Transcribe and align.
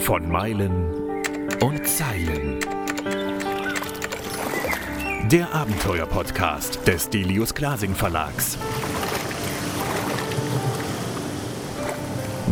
Von 0.00 0.28
Meilen 0.30 1.22
und 1.60 1.86
Zeilen. 1.86 2.60
Der 5.30 5.54
Abenteuer-Podcast 5.54 6.86
des 6.86 7.08
Delius 7.10 7.54
Glasing 7.54 7.94
Verlags. 7.94 8.58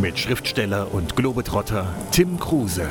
Mit 0.00 0.18
Schriftsteller 0.18 0.92
und 0.92 1.14
Globetrotter 1.16 1.94
Tim 2.10 2.38
Kruse. 2.38 2.88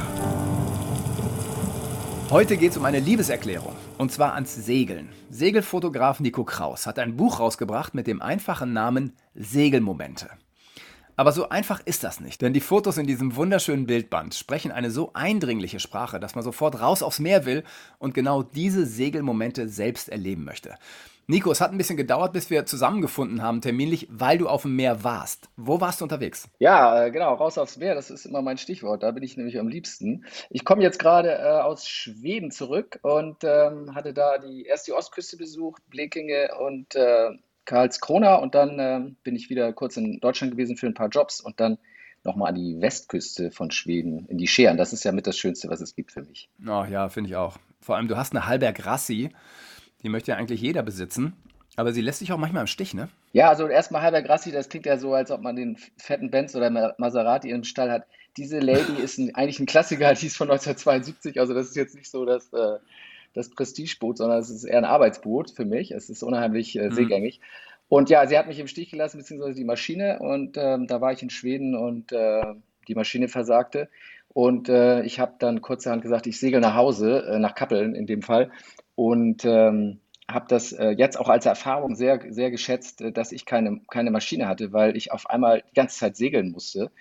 Heute 2.29 2.55
geht 2.57 2.71
es 2.71 2.77
um 2.77 2.85
eine 2.85 2.99
Liebeserklärung. 2.99 3.75
Und 3.97 4.11
zwar 4.11 4.35
ans 4.35 4.55
Segeln. 4.55 5.09
Segelfotograf 5.29 6.19
Nico 6.19 6.43
Kraus 6.43 6.87
hat 6.87 6.99
ein 6.99 7.17
Buch 7.17 7.39
rausgebracht 7.39 7.93
mit 7.93 8.07
dem 8.07 8.21
einfachen 8.21 8.73
Namen 8.73 9.13
Segelmomente. 9.33 10.29
Aber 11.21 11.33
so 11.33 11.49
einfach 11.49 11.81
ist 11.85 12.03
das 12.03 12.19
nicht, 12.19 12.41
denn 12.41 12.51
die 12.51 12.59
Fotos 12.59 12.97
in 12.97 13.05
diesem 13.05 13.35
wunderschönen 13.35 13.85
Bildband 13.85 14.33
sprechen 14.33 14.71
eine 14.71 14.89
so 14.89 15.11
eindringliche 15.13 15.79
Sprache, 15.79 16.19
dass 16.19 16.33
man 16.33 16.43
sofort 16.43 16.81
raus 16.81 17.03
aufs 17.03 17.19
Meer 17.19 17.45
will 17.45 17.63
und 17.99 18.15
genau 18.15 18.41
diese 18.41 18.87
Segelmomente 18.87 19.69
selbst 19.69 20.09
erleben 20.09 20.45
möchte. 20.45 20.79
Nico, 21.27 21.51
es 21.51 21.61
hat 21.61 21.71
ein 21.71 21.77
bisschen 21.77 21.95
gedauert, 21.95 22.33
bis 22.33 22.49
wir 22.49 22.65
zusammengefunden 22.65 23.43
haben, 23.43 23.61
terminlich, 23.61 24.07
weil 24.09 24.39
du 24.39 24.49
auf 24.49 24.63
dem 24.63 24.75
Meer 24.75 25.03
warst. 25.03 25.47
Wo 25.57 25.79
warst 25.79 26.01
du 26.01 26.05
unterwegs? 26.05 26.49
Ja, 26.57 27.05
äh, 27.05 27.11
genau, 27.11 27.35
raus 27.35 27.59
aufs 27.59 27.77
Meer, 27.77 27.93
das 27.93 28.09
ist 28.09 28.25
immer 28.25 28.41
mein 28.41 28.57
Stichwort. 28.57 29.03
Da 29.03 29.11
bin 29.11 29.21
ich 29.21 29.37
nämlich 29.37 29.59
am 29.59 29.67
liebsten. 29.67 30.25
Ich 30.49 30.65
komme 30.65 30.81
jetzt 30.81 30.97
gerade 30.97 31.33
äh, 31.33 31.61
aus 31.61 31.87
Schweden 31.87 32.49
zurück 32.49 32.97
und 33.03 33.43
ähm, 33.43 33.93
hatte 33.93 34.15
da 34.15 34.39
die, 34.39 34.65
erst 34.65 34.87
die 34.87 34.93
Ostküste 34.93 35.37
besucht, 35.37 35.83
Blekinge 35.87 36.49
und 36.59 36.95
äh, 36.95 37.29
Karlskrona 37.65 38.35
und 38.35 38.55
dann 38.55 38.79
äh, 38.79 39.01
bin 39.23 39.35
ich 39.35 39.49
wieder 39.49 39.71
kurz 39.73 39.97
in 39.97 40.19
Deutschland 40.19 40.51
gewesen 40.51 40.77
für 40.77 40.87
ein 40.87 40.93
paar 40.93 41.09
Jobs 41.09 41.41
und 41.41 41.59
dann 41.59 41.77
nochmal 42.23 42.49
an 42.49 42.55
die 42.55 42.79
Westküste 42.79 43.51
von 43.51 43.71
Schweden, 43.71 44.25
in 44.27 44.37
die 44.37 44.47
Scheren. 44.47 44.77
Das 44.77 44.93
ist 44.93 45.03
ja 45.03 45.11
mit 45.11 45.27
das 45.27 45.37
Schönste, 45.37 45.69
was 45.69 45.81
es 45.81 45.95
gibt 45.95 46.11
für 46.11 46.21
mich. 46.21 46.49
Oh 46.67 46.85
ja, 46.89 47.09
finde 47.09 47.29
ich 47.29 47.35
auch. 47.35 47.57
Vor 47.79 47.95
allem, 47.95 48.07
du 48.07 48.17
hast 48.17 48.33
eine 48.33 48.45
Halberg 48.45 48.85
Rassi, 48.85 49.29
die 50.03 50.09
möchte 50.09 50.31
ja 50.31 50.37
eigentlich 50.37 50.61
jeder 50.61 50.83
besitzen, 50.83 51.33
aber 51.75 51.93
sie 51.93 52.01
lässt 52.01 52.19
sich 52.19 52.31
auch 52.31 52.37
manchmal 52.37 52.61
im 52.61 52.67
Stich, 52.67 52.93
ne? 52.93 53.09
Ja, 53.33 53.49
also 53.49 53.67
erstmal 53.67 54.01
Halberg 54.01 54.29
Rassi, 54.29 54.51
das 54.51 54.69
klingt 54.69 54.85
ja 54.85 54.97
so, 54.97 55.13
als 55.13 55.31
ob 55.31 55.41
man 55.41 55.55
den 55.55 55.77
fetten 55.97 56.29
Benz 56.29 56.55
oder 56.55 56.69
Maserati 56.97 57.49
im 57.49 57.63
Stall 57.63 57.89
hat. 57.89 58.03
Diese 58.37 58.59
Lady 58.59 59.01
ist 59.01 59.17
ein, 59.17 59.33
eigentlich 59.35 59.59
ein 59.59 59.65
Klassiker, 59.65 60.13
die 60.13 60.27
ist 60.27 60.37
von 60.37 60.49
1972, 60.49 61.39
also 61.39 61.53
das 61.53 61.67
ist 61.67 61.75
jetzt 61.75 61.95
nicht 61.95 62.09
so, 62.09 62.25
dass... 62.25 62.51
Äh, 62.53 62.77
das 63.33 63.49
Prestigeboot, 63.49 64.17
sondern 64.17 64.39
es 64.39 64.49
ist 64.49 64.63
eher 64.63 64.77
ein 64.77 64.85
Arbeitsboot 64.85 65.51
für 65.51 65.65
mich. 65.65 65.91
Es 65.91 66.09
ist 66.09 66.23
unheimlich 66.23 66.77
äh, 66.77 66.89
mhm. 66.89 66.91
seegängig. 66.91 67.39
Mhm. 67.39 67.45
Und 67.89 68.09
ja, 68.09 68.25
sie 68.25 68.37
hat 68.37 68.47
mich 68.47 68.59
im 68.59 68.67
Stich 68.67 68.89
gelassen, 68.89 69.17
beziehungsweise 69.17 69.55
die 69.55 69.65
Maschine. 69.65 70.19
Und 70.19 70.57
ähm, 70.57 70.87
da 70.87 71.01
war 71.01 71.11
ich 71.11 71.21
in 71.23 71.29
Schweden 71.29 71.75
und 71.75 72.11
äh, 72.11 72.41
die 72.87 72.95
Maschine 72.95 73.27
versagte. 73.27 73.89
Und 74.29 74.69
äh, 74.69 75.03
ich 75.03 75.19
habe 75.19 75.33
dann 75.39 75.61
kurzerhand 75.61 76.01
gesagt, 76.01 76.25
ich 76.25 76.39
segel 76.39 76.61
nach 76.61 76.75
Hause, 76.75 77.25
äh, 77.25 77.39
nach 77.39 77.53
Kappeln 77.53 77.95
in 77.95 78.07
dem 78.07 78.21
Fall. 78.21 78.49
Und 78.95 79.43
ähm, 79.45 79.99
habe 80.29 80.45
das 80.47 80.71
äh, 80.71 80.91
jetzt 80.91 81.19
auch 81.19 81.27
als 81.27 81.45
Erfahrung 81.45 81.95
sehr, 81.95 82.21
sehr 82.29 82.49
geschätzt, 82.51 83.01
äh, 83.01 83.11
dass 83.11 83.33
ich 83.33 83.45
keine, 83.45 83.81
keine 83.89 84.11
Maschine 84.11 84.47
hatte, 84.47 84.71
weil 84.71 84.95
ich 84.95 85.11
auf 85.11 85.29
einmal 85.29 85.63
die 85.69 85.75
ganze 85.75 85.97
Zeit 85.97 86.15
segeln 86.15 86.51
musste 86.51 86.91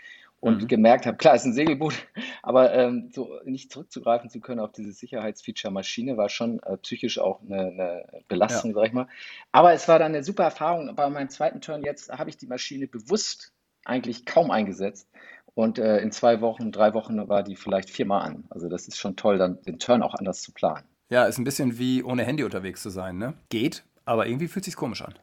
und 0.40 0.62
mhm. 0.62 0.68
gemerkt 0.68 1.06
habe, 1.06 1.18
klar, 1.18 1.34
es 1.34 1.42
ist 1.42 1.48
ein 1.48 1.52
Segelboot, 1.52 1.94
aber 2.42 2.72
ähm, 2.74 3.10
so 3.12 3.38
nicht 3.44 3.70
zurückzugreifen 3.70 4.30
zu 4.30 4.40
können 4.40 4.60
auf 4.60 4.72
diese 4.72 4.92
Sicherheitsfeature 4.92 5.72
Maschine 5.72 6.16
war 6.16 6.28
schon 6.28 6.60
äh, 6.62 6.76
psychisch 6.78 7.18
auch 7.18 7.42
eine, 7.42 7.58
eine 7.58 8.04
Belastung, 8.26 8.70
ja. 8.70 8.76
sag 8.76 8.86
ich 8.86 8.92
mal. 8.92 9.08
Aber 9.52 9.72
es 9.72 9.86
war 9.86 9.98
dann 9.98 10.14
eine 10.14 10.24
super 10.24 10.44
Erfahrung. 10.44 10.94
Bei 10.96 11.08
meinem 11.10 11.28
zweiten 11.28 11.60
Turn 11.60 11.82
jetzt 11.82 12.10
habe 12.10 12.30
ich 12.30 12.36
die 12.36 12.46
Maschine 12.46 12.88
bewusst 12.88 13.52
eigentlich 13.84 14.24
kaum 14.26 14.50
eingesetzt. 14.50 15.08
Und 15.54 15.78
äh, 15.78 15.98
in 15.98 16.12
zwei 16.12 16.40
Wochen, 16.40 16.72
drei 16.72 16.94
Wochen 16.94 17.28
war 17.28 17.42
die 17.42 17.56
vielleicht 17.56 17.90
viermal 17.90 18.22
an. 18.22 18.44
Also 18.50 18.68
das 18.68 18.88
ist 18.88 18.98
schon 18.98 19.16
toll, 19.16 19.36
dann 19.36 19.60
den 19.62 19.78
Turn 19.78 20.02
auch 20.02 20.14
anders 20.14 20.42
zu 20.42 20.52
planen. 20.52 20.86
Ja, 21.10 21.26
ist 21.26 21.38
ein 21.38 21.44
bisschen 21.44 21.78
wie 21.78 22.02
ohne 22.04 22.24
Handy 22.24 22.44
unterwegs 22.44 22.82
zu 22.82 22.90
sein, 22.90 23.18
ne? 23.18 23.34
Geht, 23.48 23.82
aber 24.04 24.26
irgendwie 24.26 24.46
fühlt 24.46 24.64
sich 24.64 24.76
komisch 24.76 25.02
an. 25.02 25.14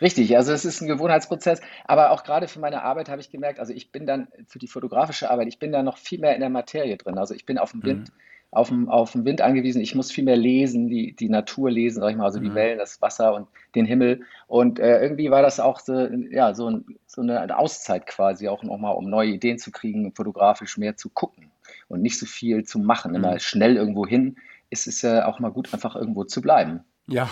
Richtig, 0.00 0.36
also 0.36 0.52
es 0.52 0.64
ist 0.64 0.80
ein 0.80 0.88
Gewohnheitsprozess, 0.88 1.60
aber 1.84 2.10
auch 2.10 2.22
gerade 2.22 2.48
für 2.48 2.60
meine 2.60 2.82
Arbeit 2.82 3.08
habe 3.08 3.20
ich 3.20 3.30
gemerkt, 3.30 3.60
also 3.60 3.72
ich 3.72 3.92
bin 3.92 4.06
dann 4.06 4.28
für 4.46 4.58
die 4.58 4.66
fotografische 4.66 5.30
Arbeit, 5.30 5.48
ich 5.48 5.58
bin 5.58 5.72
da 5.72 5.82
noch 5.82 5.98
viel 5.98 6.18
mehr 6.18 6.34
in 6.34 6.40
der 6.40 6.48
Materie 6.48 6.96
drin. 6.96 7.18
Also 7.18 7.34
ich 7.34 7.44
bin 7.44 7.58
auf 7.58 7.72
dem 7.72 7.82
Wind, 7.82 8.08
mhm. 8.08 8.14
auf 8.50 8.68
dem, 8.68 8.88
auf 8.88 9.12
dem 9.12 9.24
Wind 9.26 9.42
angewiesen, 9.42 9.82
ich 9.82 9.94
muss 9.94 10.10
viel 10.10 10.24
mehr 10.24 10.36
lesen, 10.36 10.88
die, 10.88 11.14
die 11.14 11.28
Natur 11.28 11.70
lesen, 11.70 12.00
sag 12.00 12.10
ich 12.10 12.16
mal, 12.16 12.24
also 12.24 12.40
mhm. 12.40 12.44
die 12.44 12.54
Wellen, 12.54 12.78
das 12.78 13.02
Wasser 13.02 13.34
und 13.34 13.48
den 13.74 13.84
Himmel. 13.84 14.22
Und 14.46 14.78
äh, 14.78 15.02
irgendwie 15.02 15.30
war 15.30 15.42
das 15.42 15.60
auch 15.60 15.80
so, 15.80 16.06
ja, 16.30 16.54
so, 16.54 16.70
ein, 16.70 16.84
so 17.06 17.20
eine 17.20 17.58
Auszeit 17.58 18.06
quasi, 18.06 18.48
auch 18.48 18.62
nochmal, 18.62 18.94
um 18.94 19.10
neue 19.10 19.30
Ideen 19.30 19.58
zu 19.58 19.70
kriegen, 19.70 20.12
fotografisch 20.14 20.78
mehr 20.78 20.96
zu 20.96 21.10
gucken 21.10 21.50
und 21.88 22.00
nicht 22.00 22.18
so 22.18 22.24
viel 22.24 22.64
zu 22.64 22.78
machen, 22.78 23.14
immer 23.14 23.32
mhm. 23.32 23.38
schnell 23.40 23.76
irgendwo 23.76 24.06
hin. 24.06 24.36
Es 24.70 24.86
ist 24.86 25.02
ja 25.02 25.26
auch 25.26 25.40
mal 25.40 25.50
gut, 25.50 25.74
einfach 25.74 25.94
irgendwo 25.94 26.24
zu 26.24 26.40
bleiben. 26.40 26.84
Ja, 27.06 27.28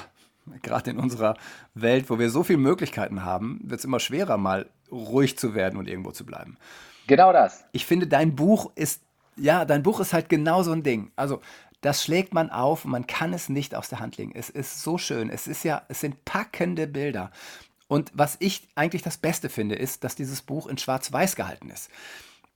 gerade 0.62 0.90
in 0.90 0.98
unserer 0.98 1.36
Welt, 1.74 2.10
wo 2.10 2.18
wir 2.18 2.30
so 2.30 2.42
viele 2.42 2.58
Möglichkeiten 2.58 3.24
haben, 3.24 3.60
wird 3.62 3.80
es 3.80 3.84
immer 3.84 4.00
schwerer, 4.00 4.36
mal 4.36 4.68
ruhig 4.90 5.38
zu 5.38 5.54
werden 5.54 5.78
und 5.78 5.88
irgendwo 5.88 6.12
zu 6.12 6.24
bleiben. 6.24 6.56
Genau 7.06 7.32
das. 7.32 7.64
Ich 7.72 7.86
finde, 7.86 8.06
dein 8.06 8.36
Buch 8.36 8.70
ist, 8.74 9.02
ja, 9.36 9.64
dein 9.64 9.82
Buch 9.82 10.00
ist 10.00 10.12
halt 10.12 10.28
genau 10.28 10.62
so 10.62 10.72
ein 10.72 10.82
Ding. 10.82 11.10
Also, 11.16 11.40
das 11.80 12.02
schlägt 12.02 12.34
man 12.34 12.50
auf 12.50 12.84
und 12.84 12.90
man 12.90 13.06
kann 13.06 13.32
es 13.32 13.48
nicht 13.48 13.74
aus 13.74 13.88
der 13.88 14.00
Hand 14.00 14.16
legen. 14.16 14.32
Es 14.34 14.50
ist 14.50 14.82
so 14.82 14.98
schön. 14.98 15.30
Es 15.30 15.46
ist 15.46 15.62
ja, 15.64 15.82
es 15.88 16.00
sind 16.00 16.24
packende 16.24 16.86
Bilder. 16.86 17.30
Und 17.86 18.10
was 18.14 18.36
ich 18.40 18.68
eigentlich 18.74 19.02
das 19.02 19.16
Beste 19.16 19.48
finde, 19.48 19.76
ist, 19.76 20.04
dass 20.04 20.14
dieses 20.14 20.42
Buch 20.42 20.66
in 20.66 20.76
Schwarz-Weiß 20.76 21.36
gehalten 21.36 21.70
ist. 21.70 21.88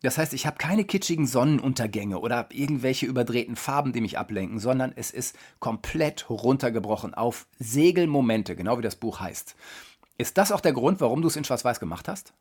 Das 0.02 0.18
heißt, 0.18 0.34
ich 0.34 0.46
habe 0.46 0.58
keine 0.58 0.84
kitschigen 0.84 1.26
Sonnenuntergänge 1.26 2.18
oder 2.18 2.48
irgendwelche 2.50 3.06
überdrehten 3.06 3.54
Farben, 3.54 3.92
die 3.92 4.00
mich 4.00 4.18
ablenken, 4.18 4.58
sondern 4.58 4.92
es 4.94 5.12
ist 5.12 5.38
komplett 5.60 6.28
runtergebrochen 6.28 7.14
auf 7.14 7.46
Segelmomente, 7.60 8.56
genau 8.56 8.78
wie 8.78 8.82
das 8.82 8.96
Buch 8.96 9.20
heißt. 9.20 9.54
Ist 10.18 10.38
das 10.38 10.52
auch 10.52 10.60
der 10.60 10.72
Grund, 10.72 11.00
warum 11.00 11.22
du 11.22 11.28
es 11.28 11.36
in 11.36 11.44
Schwarz-Weiß 11.44 11.80
gemacht 11.80 12.08
hast? 12.08 12.34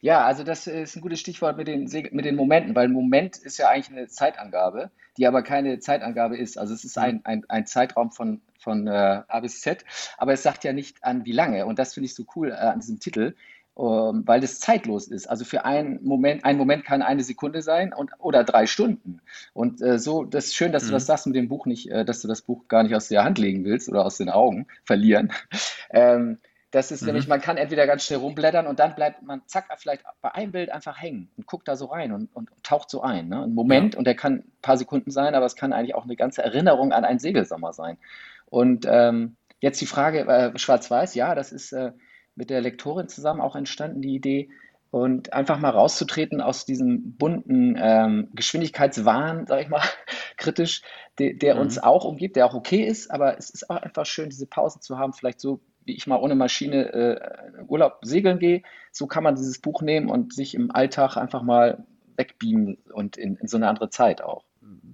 Ja, 0.00 0.24
also 0.24 0.44
das 0.44 0.66
ist 0.66 0.96
ein 0.96 1.00
gutes 1.00 1.20
Stichwort 1.20 1.56
mit 1.56 1.68
den, 1.68 1.84
mit 2.12 2.24
den 2.24 2.36
Momenten, 2.36 2.74
weil 2.74 2.86
ein 2.86 2.92
Moment 2.92 3.36
ist 3.38 3.58
ja 3.58 3.68
eigentlich 3.68 3.96
eine 3.96 4.08
Zeitangabe, 4.08 4.90
die 5.16 5.26
aber 5.26 5.42
keine 5.42 5.78
Zeitangabe 5.78 6.36
ist. 6.36 6.58
Also 6.58 6.74
es 6.74 6.84
ist 6.84 6.98
ein, 6.98 7.22
ein, 7.24 7.44
ein 7.48 7.66
Zeitraum 7.66 8.10
von, 8.12 8.42
von 8.58 8.86
äh, 8.86 9.22
A 9.26 9.40
bis 9.40 9.62
Z, 9.62 9.84
aber 10.18 10.34
es 10.34 10.42
sagt 10.42 10.64
ja 10.64 10.72
nicht 10.72 11.02
an, 11.02 11.24
wie 11.24 11.32
lange. 11.32 11.66
Und 11.66 11.78
das 11.78 11.94
finde 11.94 12.06
ich 12.06 12.14
so 12.14 12.24
cool 12.36 12.50
äh, 12.50 12.54
an 12.54 12.80
diesem 12.80 13.00
Titel. 13.00 13.34
Ähm, 13.78 14.22
weil 14.24 14.40
das 14.40 14.58
zeitlos 14.58 15.06
ist. 15.06 15.26
Also 15.26 15.44
für 15.44 15.66
einen 15.66 16.02
Moment, 16.02 16.46
ein 16.46 16.56
Moment 16.56 16.86
kann 16.86 17.02
eine 17.02 17.22
Sekunde 17.22 17.60
sein 17.60 17.92
und, 17.92 18.10
oder 18.18 18.42
drei 18.42 18.66
Stunden. 18.66 19.20
Und 19.52 19.82
äh, 19.82 19.98
so, 19.98 20.24
das 20.24 20.46
ist 20.46 20.54
schön, 20.54 20.72
dass 20.72 20.84
mhm. 20.84 20.88
du 20.88 20.92
das 20.94 21.04
sagst 21.04 21.26
mit 21.26 21.36
dem 21.36 21.48
Buch 21.48 21.66
nicht, 21.66 21.90
äh, 21.90 22.06
dass 22.06 22.22
du 22.22 22.28
das 22.28 22.40
Buch 22.40 22.68
gar 22.68 22.84
nicht 22.84 22.94
aus 22.94 23.08
der 23.08 23.22
Hand 23.22 23.36
legen 23.38 23.66
willst 23.66 23.90
oder 23.90 24.06
aus 24.06 24.16
den 24.16 24.30
Augen 24.30 24.66
verlieren. 24.84 25.30
ähm, 25.90 26.38
das 26.70 26.90
ist 26.90 27.02
mhm. 27.02 27.08
nämlich, 27.08 27.28
man 27.28 27.42
kann 27.42 27.58
entweder 27.58 27.86
ganz 27.86 28.04
schnell 28.04 28.20
rumblättern 28.20 28.66
und 28.66 28.78
dann 28.78 28.94
bleibt 28.94 29.22
man, 29.22 29.42
zack, 29.44 29.66
vielleicht 29.76 30.04
bei 30.22 30.34
einem 30.34 30.52
Bild 30.52 30.70
einfach 30.70 30.98
hängen 30.98 31.28
und 31.36 31.46
guckt 31.46 31.68
da 31.68 31.76
so 31.76 31.84
rein 31.86 32.12
und, 32.12 32.34
und, 32.34 32.50
und 32.50 32.64
taucht 32.64 32.88
so 32.88 33.02
ein. 33.02 33.28
Ne? 33.28 33.42
Ein 33.42 33.52
Moment 33.52 33.92
ja. 33.92 33.98
und 33.98 34.06
der 34.06 34.16
kann 34.16 34.36
ein 34.36 34.52
paar 34.62 34.78
Sekunden 34.78 35.10
sein, 35.10 35.34
aber 35.34 35.44
es 35.44 35.54
kann 35.54 35.74
eigentlich 35.74 35.94
auch 35.94 36.04
eine 36.04 36.16
ganze 36.16 36.42
Erinnerung 36.42 36.92
an 36.92 37.04
einen 37.04 37.18
Segelsommer 37.18 37.74
sein. 37.74 37.98
Und 38.46 38.86
ähm, 38.88 39.36
jetzt 39.60 39.82
die 39.82 39.86
Frage, 39.86 40.20
äh, 40.20 40.58
schwarz-weiß, 40.58 41.14
ja, 41.14 41.34
das 41.34 41.52
ist, 41.52 41.72
äh, 41.72 41.92
mit 42.36 42.50
der 42.50 42.60
Lektorin 42.60 43.08
zusammen 43.08 43.40
auch 43.40 43.56
entstanden, 43.56 44.02
die 44.02 44.14
Idee. 44.14 44.48
Und 44.90 45.32
einfach 45.32 45.58
mal 45.58 45.70
rauszutreten 45.70 46.40
aus 46.40 46.64
diesem 46.64 47.16
bunten 47.16 47.76
ähm, 47.78 48.28
Geschwindigkeitswahn, 48.34 49.46
sag 49.46 49.60
ich 49.60 49.68
mal, 49.68 49.82
kritisch, 50.36 50.82
de, 51.18 51.34
der 51.34 51.56
mhm. 51.56 51.62
uns 51.62 51.78
auch 51.78 52.04
umgibt, 52.04 52.36
der 52.36 52.46
auch 52.46 52.54
okay 52.54 52.84
ist, 52.84 53.10
aber 53.10 53.36
es 53.36 53.50
ist 53.50 53.68
auch 53.68 53.76
einfach 53.76 54.06
schön, 54.06 54.30
diese 54.30 54.46
Pausen 54.46 54.80
zu 54.80 54.96
haben, 54.96 55.12
vielleicht 55.12 55.40
so 55.40 55.60
wie 55.86 55.96
ich 55.96 56.06
mal 56.06 56.16
ohne 56.16 56.34
Maschine 56.34 56.92
äh, 56.92 57.62
Urlaub 57.68 57.98
segeln 58.02 58.38
gehe, 58.38 58.62
so 58.92 59.06
kann 59.06 59.22
man 59.22 59.36
dieses 59.36 59.60
Buch 59.60 59.82
nehmen 59.82 60.10
und 60.10 60.34
sich 60.34 60.54
im 60.54 60.70
Alltag 60.70 61.16
einfach 61.16 61.42
mal 61.42 61.86
wegbeamen 62.16 62.78
und 62.92 63.16
in, 63.16 63.36
in 63.36 63.46
so 63.46 63.56
eine 63.56 63.68
andere 63.68 63.88
Zeit 63.88 64.20
auch. 64.20 64.44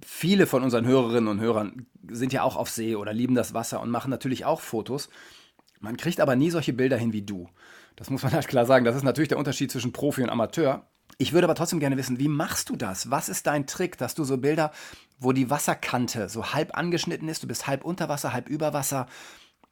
Viele 0.05 0.45
von 0.45 0.63
unseren 0.63 0.85
Hörerinnen 0.85 1.27
und 1.27 1.39
Hörern 1.39 1.87
sind 2.09 2.31
ja 2.31 2.43
auch 2.43 2.57
auf 2.57 2.69
See 2.69 2.95
oder 2.95 3.13
lieben 3.13 3.33
das 3.33 3.53
Wasser 3.53 3.81
und 3.81 3.89
machen 3.89 4.11
natürlich 4.11 4.45
auch 4.45 4.61
Fotos. 4.61 5.09
Man 5.83 5.97
kriegt 5.97 6.21
aber 6.21 6.37
nie 6.37 6.49
solche 6.49 6.71
Bilder 6.71 6.95
hin 6.95 7.11
wie 7.11 7.23
du. 7.23 7.49
Das 7.97 8.09
muss 8.09 8.23
man 8.23 8.31
halt 8.31 8.47
klar 8.47 8.65
sagen. 8.65 8.85
Das 8.85 8.95
ist 8.95 9.03
natürlich 9.03 9.27
der 9.27 9.37
Unterschied 9.37 9.69
zwischen 9.69 9.91
Profi 9.91 10.23
und 10.23 10.29
Amateur. 10.29 10.87
Ich 11.17 11.33
würde 11.33 11.45
aber 11.45 11.55
trotzdem 11.55 11.81
gerne 11.81 11.97
wissen, 11.97 12.19
wie 12.19 12.29
machst 12.29 12.69
du 12.69 12.77
das? 12.77 13.11
Was 13.11 13.27
ist 13.27 13.47
dein 13.47 13.67
Trick, 13.67 13.97
dass 13.97 14.15
du 14.15 14.23
so 14.23 14.37
Bilder, 14.37 14.71
wo 15.19 15.33
die 15.33 15.49
Wasserkante 15.49 16.29
so 16.29 16.53
halb 16.53 16.77
angeschnitten 16.77 17.27
ist, 17.27 17.43
du 17.43 17.47
bist 17.49 17.67
halb 17.67 17.83
unter 17.83 18.07
Wasser, 18.07 18.31
halb 18.31 18.47
über 18.47 18.71
Wasser. 18.71 19.07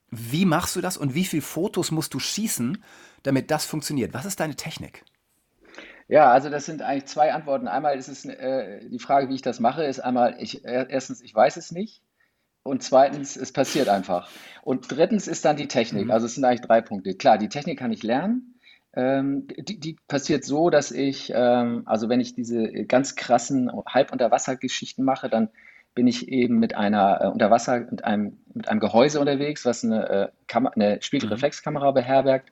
Wie 0.09 0.43
machst 0.43 0.75
du 0.75 0.81
das 0.81 0.97
und 0.97 1.15
wie 1.15 1.23
viele 1.23 1.41
Fotos 1.41 1.91
musst 1.91 2.13
du 2.13 2.19
schießen, 2.19 2.83
damit 3.23 3.49
das 3.49 3.63
funktioniert? 3.63 4.13
Was 4.13 4.25
ist 4.25 4.41
deine 4.41 4.57
Technik? 4.57 5.05
Ja, 6.09 6.29
also 6.29 6.49
das 6.49 6.65
sind 6.65 6.81
eigentlich 6.81 7.05
zwei 7.05 7.33
Antworten. 7.33 7.69
Einmal 7.69 7.97
ist 7.97 8.09
es 8.09 8.25
äh, 8.25 8.85
die 8.89 8.99
Frage, 8.99 9.29
wie 9.29 9.35
ich 9.35 9.41
das 9.41 9.61
mache, 9.61 9.85
ist 9.85 10.01
einmal, 10.01 10.35
ich, 10.39 10.65
erstens, 10.65 11.21
ich 11.21 11.33
weiß 11.33 11.55
es 11.55 11.71
nicht. 11.71 12.01
Und 12.63 12.83
zweitens, 12.83 13.35
es 13.35 13.51
passiert 13.51 13.89
einfach. 13.89 14.29
Und 14.63 14.91
drittens 14.91 15.27
ist 15.27 15.45
dann 15.45 15.57
die 15.57 15.67
Technik. 15.67 16.05
Mhm. 16.05 16.11
Also 16.11 16.27
es 16.27 16.35
sind 16.35 16.45
eigentlich 16.45 16.61
drei 16.61 16.81
Punkte. 16.81 17.15
Klar, 17.15 17.37
die 17.37 17.49
Technik 17.49 17.79
kann 17.79 17.91
ich 17.91 18.03
lernen. 18.03 18.59
Ähm, 18.93 19.47
die, 19.57 19.79
die, 19.79 19.95
passiert 20.07 20.43
so, 20.43 20.69
dass 20.69 20.91
ich, 20.91 21.31
ähm, 21.33 21.83
also 21.85 22.09
wenn 22.09 22.19
ich 22.19 22.35
diese 22.35 22.85
ganz 22.85 23.15
krassen 23.15 23.71
Halbunterwassergeschichten 23.87 25.03
mache, 25.03 25.29
dann 25.29 25.49
bin 25.95 26.07
ich 26.07 26.27
eben 26.27 26.59
mit 26.59 26.75
einer 26.75 27.21
äh, 27.21 27.27
Unterwasser, 27.27 27.79
mit 27.79 28.03
einem, 28.03 28.37
mit 28.53 28.67
einem 28.67 28.79
Gehäuse 28.79 29.19
unterwegs, 29.19 29.65
was 29.65 29.83
eine, 29.83 30.09
äh, 30.09 30.61
eine 30.75 31.01
Spiegelreflexkamera 31.01 31.91
beherbergt. 31.91 32.51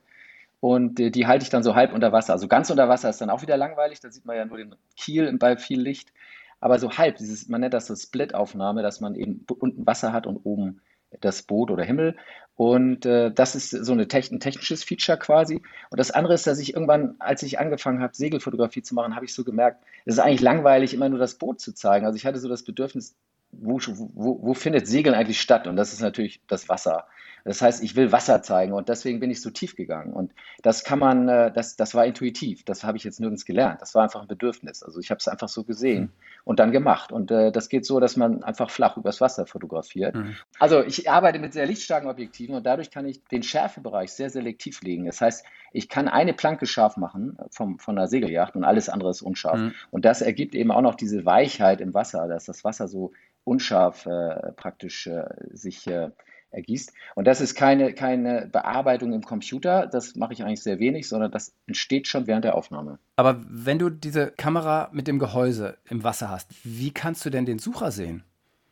Und 0.60 0.98
äh, 0.98 1.10
die 1.10 1.26
halte 1.26 1.44
ich 1.44 1.50
dann 1.50 1.62
so 1.62 1.74
halb 1.74 1.92
unter 1.92 2.12
Wasser. 2.12 2.32
Also 2.32 2.48
ganz 2.48 2.70
unter 2.70 2.88
Wasser 2.88 3.10
ist 3.10 3.20
dann 3.20 3.30
auch 3.30 3.42
wieder 3.42 3.56
langweilig, 3.56 4.00
da 4.00 4.10
sieht 4.10 4.24
man 4.24 4.36
ja 4.36 4.44
nur 4.44 4.58
den 4.58 4.74
Kiel 4.96 5.36
bei 5.38 5.56
viel 5.56 5.80
Licht. 5.80 6.12
Aber 6.60 6.78
so 6.78 6.92
halb, 6.92 7.16
dieses, 7.16 7.48
man 7.48 7.60
nennt 7.60 7.74
das 7.74 7.86
so 7.86 7.96
Split-Aufnahme, 7.96 8.82
dass 8.82 9.00
man 9.00 9.14
eben 9.14 9.44
unten 9.58 9.86
Wasser 9.86 10.12
hat 10.12 10.26
und 10.26 10.36
oben 10.44 10.80
das 11.20 11.42
Boot 11.42 11.70
oder 11.70 11.84
Himmel. 11.84 12.16
Und 12.54 13.06
äh, 13.06 13.32
das 13.32 13.54
ist 13.54 13.70
so 13.70 13.92
eine 13.92 14.06
Techn 14.06 14.36
ein 14.36 14.40
technisches 14.40 14.84
Feature 14.84 15.18
quasi. 15.18 15.56
Und 15.90 15.98
das 15.98 16.10
andere 16.10 16.34
ist, 16.34 16.46
dass 16.46 16.58
ich 16.58 16.74
irgendwann, 16.74 17.16
als 17.18 17.42
ich 17.42 17.58
angefangen 17.58 18.02
habe, 18.02 18.14
Segelfotografie 18.14 18.82
zu 18.82 18.94
machen, 18.94 19.16
habe 19.16 19.24
ich 19.24 19.34
so 19.34 19.44
gemerkt, 19.44 19.82
es 20.04 20.14
ist 20.14 20.20
eigentlich 20.20 20.42
langweilig, 20.42 20.94
immer 20.94 21.08
nur 21.08 21.18
das 21.18 21.36
Boot 21.36 21.60
zu 21.60 21.72
zeigen. 21.72 22.06
Also 22.06 22.16
ich 22.16 22.26
hatte 22.26 22.38
so 22.38 22.48
das 22.48 22.62
Bedürfnis, 22.62 23.16
wo, 23.52 23.78
wo, 24.14 24.38
wo 24.42 24.54
findet 24.54 24.86
Segeln 24.86 25.14
eigentlich 25.14 25.40
statt? 25.40 25.66
Und 25.66 25.76
das 25.76 25.92
ist 25.92 26.00
natürlich 26.00 26.40
das 26.46 26.68
Wasser. 26.68 27.06
Das 27.44 27.62
heißt, 27.62 27.82
ich 27.82 27.96
will 27.96 28.12
Wasser 28.12 28.42
zeigen 28.42 28.72
und 28.72 28.88
deswegen 28.88 29.20
bin 29.20 29.30
ich 29.30 29.40
so 29.40 29.50
tief 29.50 29.76
gegangen. 29.76 30.12
Und 30.12 30.32
das 30.62 30.84
kann 30.84 30.98
man, 30.98 31.28
äh, 31.28 31.52
das, 31.52 31.76
das 31.76 31.94
war 31.94 32.04
intuitiv. 32.04 32.64
Das 32.64 32.84
habe 32.84 32.98
ich 32.98 33.04
jetzt 33.04 33.20
nirgends 33.20 33.44
gelernt. 33.44 33.80
Das 33.80 33.94
war 33.94 34.02
einfach 34.02 34.20
ein 34.20 34.28
Bedürfnis. 34.28 34.82
Also 34.82 35.00
ich 35.00 35.10
habe 35.10 35.18
es 35.18 35.28
einfach 35.28 35.48
so 35.48 35.64
gesehen 35.64 36.02
mhm. 36.02 36.10
und 36.44 36.58
dann 36.58 36.72
gemacht. 36.72 37.12
Und 37.12 37.30
äh, 37.30 37.50
das 37.50 37.68
geht 37.68 37.86
so, 37.86 38.00
dass 38.00 38.16
man 38.16 38.42
einfach 38.42 38.70
flach 38.70 38.96
übers 38.96 39.20
Wasser 39.20 39.46
fotografiert. 39.46 40.14
Mhm. 40.14 40.36
Also 40.58 40.82
ich 40.82 41.10
arbeite 41.10 41.38
mit 41.38 41.52
sehr 41.52 41.66
lichtstarken 41.66 42.10
Objektiven 42.10 42.54
und 42.54 42.64
dadurch 42.64 42.90
kann 42.90 43.06
ich 43.06 43.24
den 43.24 43.42
Schärfebereich 43.42 44.12
sehr 44.12 44.30
selektiv 44.30 44.82
legen. 44.82 45.06
Das 45.06 45.20
heißt, 45.20 45.44
ich 45.72 45.88
kann 45.88 46.08
eine 46.08 46.32
Planke 46.32 46.66
scharf 46.66 46.96
machen 46.96 47.38
vom, 47.50 47.78
von 47.78 47.98
einer 47.98 48.08
Segelyacht 48.08 48.56
und 48.56 48.64
alles 48.64 48.88
andere 48.88 49.10
ist 49.10 49.22
unscharf. 49.22 49.58
Mhm. 49.58 49.74
Und 49.90 50.04
das 50.04 50.22
ergibt 50.22 50.54
eben 50.54 50.70
auch 50.70 50.82
noch 50.82 50.94
diese 50.94 51.24
Weichheit 51.24 51.80
im 51.80 51.94
Wasser, 51.94 52.28
dass 52.28 52.44
das 52.46 52.64
Wasser 52.64 52.88
so 52.88 53.12
unscharf 53.44 54.06
äh, 54.06 54.52
praktisch 54.52 55.06
äh, 55.06 55.24
sich 55.52 55.86
äh, 55.86 56.10
ergießt. 56.50 56.92
Und 57.14 57.26
das 57.26 57.40
ist 57.40 57.54
keine, 57.54 57.92
keine 57.94 58.48
Bearbeitung 58.50 59.12
im 59.12 59.22
Computer, 59.22 59.86
das 59.86 60.16
mache 60.16 60.32
ich 60.32 60.42
eigentlich 60.42 60.62
sehr 60.62 60.78
wenig, 60.78 61.08
sondern 61.08 61.30
das 61.30 61.54
entsteht 61.66 62.08
schon 62.08 62.26
während 62.26 62.44
der 62.44 62.54
Aufnahme. 62.54 62.98
Aber 63.16 63.40
wenn 63.48 63.78
du 63.78 63.88
diese 63.90 64.32
Kamera 64.32 64.88
mit 64.92 65.06
dem 65.06 65.18
Gehäuse 65.18 65.78
im 65.88 66.02
Wasser 66.02 66.28
hast, 66.28 66.50
wie 66.64 66.92
kannst 66.92 67.24
du 67.24 67.30
denn 67.30 67.46
den 67.46 67.58
Sucher 67.58 67.90
sehen? 67.90 68.24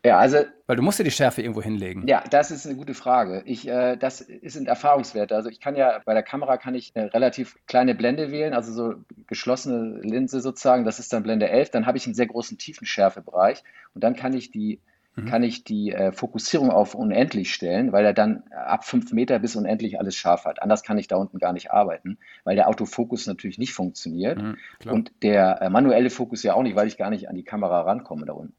Ja, 0.04 0.18
also. 0.18 0.38
Weil 0.66 0.76
du 0.76 0.82
musst 0.82 0.98
ja 0.98 1.04
die 1.04 1.10
Schärfe 1.10 1.42
irgendwo 1.42 1.62
hinlegen. 1.62 2.06
Ja, 2.06 2.22
das 2.30 2.50
ist 2.50 2.66
eine 2.66 2.76
gute 2.76 2.94
Frage. 2.94 3.42
Ich, 3.46 3.66
äh, 3.66 3.96
das 3.96 4.18
sind 4.18 4.68
Erfahrungswerte. 4.68 5.34
Also 5.34 5.48
ich 5.48 5.60
kann 5.60 5.76
ja, 5.76 6.00
bei 6.04 6.14
der 6.14 6.22
Kamera 6.22 6.56
kann 6.56 6.74
ich 6.74 6.92
eine 6.94 7.12
relativ 7.12 7.56
kleine 7.66 7.94
Blende 7.94 8.30
wählen, 8.30 8.54
also 8.54 8.72
so 8.72 8.94
geschlossene 9.26 10.00
Linse 10.02 10.40
sozusagen, 10.40 10.84
das 10.84 10.98
ist 10.98 11.12
dann 11.12 11.22
Blende 11.22 11.48
11, 11.48 11.70
dann 11.70 11.86
habe 11.86 11.98
ich 11.98 12.06
einen 12.06 12.14
sehr 12.14 12.26
großen 12.26 12.58
Tiefenschärfebereich 12.58 13.64
und 13.94 14.04
dann 14.04 14.14
kann 14.14 14.34
ich 14.34 14.50
die 14.50 14.80
mhm. 15.16 15.26
kann 15.26 15.42
ich 15.42 15.64
die 15.64 15.92
äh, 15.92 16.12
Fokussierung 16.12 16.70
auf 16.70 16.94
unendlich 16.94 17.52
stellen, 17.52 17.92
weil 17.92 18.04
er 18.04 18.14
dann 18.14 18.44
ab 18.50 18.84
fünf 18.84 19.12
Meter 19.12 19.38
bis 19.38 19.56
unendlich 19.56 19.98
alles 19.98 20.16
scharf 20.16 20.44
hat. 20.44 20.62
Anders 20.62 20.82
kann 20.82 20.98
ich 20.98 21.08
da 21.08 21.16
unten 21.16 21.38
gar 21.38 21.52
nicht 21.52 21.72
arbeiten, 21.72 22.18
weil 22.44 22.56
der 22.56 22.68
Autofokus 22.68 23.26
natürlich 23.26 23.58
nicht 23.58 23.72
funktioniert 23.72 24.40
mhm, 24.40 24.56
und 24.86 25.12
der 25.22 25.62
äh, 25.62 25.70
manuelle 25.70 26.10
Fokus 26.10 26.42
ja 26.42 26.54
auch 26.54 26.62
nicht, 26.62 26.76
weil 26.76 26.86
ich 26.86 26.98
gar 26.98 27.10
nicht 27.10 27.28
an 27.28 27.34
die 27.34 27.44
Kamera 27.44 27.80
rankomme 27.82 28.26
da 28.26 28.34
unten. 28.34 28.54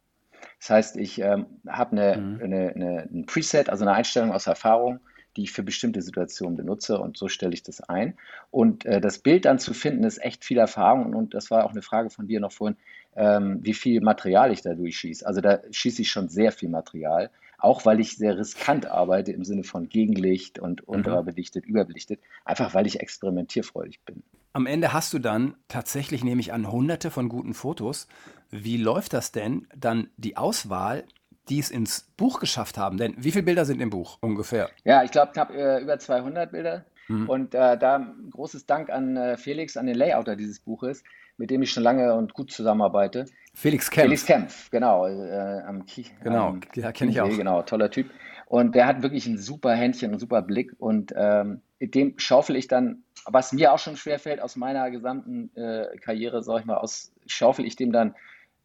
Das 0.60 0.70
heißt, 0.70 0.98
ich 0.98 1.20
ähm, 1.20 1.46
habe 1.68 1.92
eine, 1.92 2.22
mhm. 2.22 2.42
eine, 2.44 2.70
eine, 2.76 3.10
ein 3.12 3.26
Preset, 3.26 3.70
also 3.70 3.86
eine 3.86 3.94
Einstellung 3.94 4.32
aus 4.32 4.48
Erfahrung, 4.48 5.00
die 5.36 5.44
ich 5.44 5.52
für 5.52 5.64
bestimmte 5.64 6.02
Situationen 6.02 6.58
benutze 6.58 7.00
und 7.00 7.18
so 7.18 7.28
stelle 7.28 7.54
ich 7.54 7.64
das 7.64 7.82
ein. 7.82 8.16
Und 8.52 8.86
äh, 8.86 9.00
das 9.00 9.20
Bild 9.20 9.46
dann 9.46 9.60
zu 9.60 9.74
finden, 9.74 10.04
ist 10.04 10.22
echt 10.22 10.44
viel 10.44 10.58
Erfahrung 10.58 11.14
und 11.16 11.34
das 11.34 11.50
war 11.50 11.66
auch 11.66 11.72
eine 11.72 11.82
Frage 11.82 12.10
von 12.10 12.28
dir 12.28 12.40
noch 12.40 12.52
vorhin, 12.52 12.78
ähm, 13.16 13.60
wie 13.62 13.74
viel 13.74 14.02
Material 14.02 14.52
ich 14.52 14.62
da 14.62 14.74
durchschieße. 14.74 15.26
Also 15.26 15.42
da 15.42 15.60
schieße 15.72 16.02
ich 16.02 16.12
schon 16.12 16.30
sehr 16.30 16.52
viel 16.52 16.70
Material, 16.70 17.30
auch 17.58 17.86
weil 17.86 18.00
ich 18.00 18.18
sehr 18.18 18.38
riskant 18.38 18.86
arbeite 18.86 19.32
im 19.32 19.44
Sinne 19.44 19.64
von 19.64 19.88
Gegenlicht 19.88 20.60
und 20.60 20.82
mhm. 20.82 20.96
unterbelichtet, 20.96 21.66
überbelichtet, 21.66 22.20
einfach 22.44 22.74
weil 22.74 22.88
ich 22.88 23.00
experimentierfreudig 23.00 24.02
bin. 24.06 24.24
Am 24.54 24.66
Ende 24.66 24.94
hast 24.94 25.14
du 25.14 25.20
dann 25.20 25.56
tatsächlich, 25.68 26.24
nehme 26.24 26.42
ich 26.42 26.52
an, 26.52 26.72
hunderte 26.72 27.12
von 27.12 27.30
guten 27.30 27.54
Fotos. 27.54 28.08
Wie 28.50 28.78
läuft 28.78 29.14
das 29.14 29.32
denn 29.32 29.68
dann 29.76 30.10
die 30.18 30.38
Auswahl 30.38 31.04
die 31.50 31.60
es 31.60 31.72
ins 31.72 32.02
Buch 32.16 32.40
geschafft 32.40 32.78
haben. 32.78 32.98
Denn 32.98 33.16
wie 33.18 33.32
viele 33.32 33.44
Bilder 33.44 33.66
sind 33.66 33.82
im 33.82 33.90
Buch 33.90 34.18
ungefähr? 34.22 34.70
Ja, 34.84 35.04
ich 35.04 35.12
glaube 35.12 35.32
knapp 35.34 35.52
äh, 35.52 35.80
über 35.80 35.98
200 35.98 36.52
Bilder. 36.52 36.86
Mhm. 37.08 37.30
Und 37.30 37.56
äh, 37.56 37.78
da 37.78 38.14
großes 38.32 38.66
Dank 38.66 38.90
an 38.90 39.18
äh, 39.18 39.38
Felix, 39.38 39.76
an 39.76 39.88
den 39.88 39.96
Layouter 39.96 40.36
dieses 40.36 40.60
Buches, 40.60 41.04
mit 41.38 41.50
dem 41.50 41.62
ich 41.62 41.72
schon 41.72 41.84
lange 41.84 42.14
und 42.14 42.34
gut 42.34 42.52
zusammenarbeite. 42.52 43.26
Felix 43.54 43.90
Kempf. 43.90 44.06
Felix 44.06 44.26
Kempf, 44.26 44.70
genau. 44.70 45.08
Äh, 45.08 45.62
am 45.66 45.86
genau, 46.24 46.48
am, 46.50 46.62
ja, 46.76 46.92
kenne 46.92 47.12
ich 47.12 47.20
auch. 47.20 47.30
Genau, 47.30 47.64
toller 47.64 47.90
Typ. 47.90 48.12
Und 48.46 48.76
der 48.76 48.86
hat 48.86 49.02
wirklich 49.02 49.26
ein 49.28 49.38
super 49.38 49.74
Händchen, 49.74 50.12
einen 50.12 50.20
super 50.20 50.42
Blick. 50.42 50.74
Und 50.78 51.14
ähm, 51.16 51.62
dem 51.80 52.18
schaufel 52.18 52.56
ich 52.56 52.68
dann, 52.68 53.04
was 53.26 53.54
mir 53.54 53.74
auch 53.74 53.80
schon 53.80 53.96
schwerfällt 53.96 54.42
aus 54.42 54.56
meiner 54.56 54.92
gesamten 54.92 55.56
äh, 55.56 55.98
Karriere, 55.98 56.44
sag 56.44 56.60
ich 56.60 56.66
mal, 56.66 56.78
aus, 56.78 57.12
schaufel 57.26 57.66
ich 57.66 57.76
dem 57.76 57.92
dann 57.92 58.16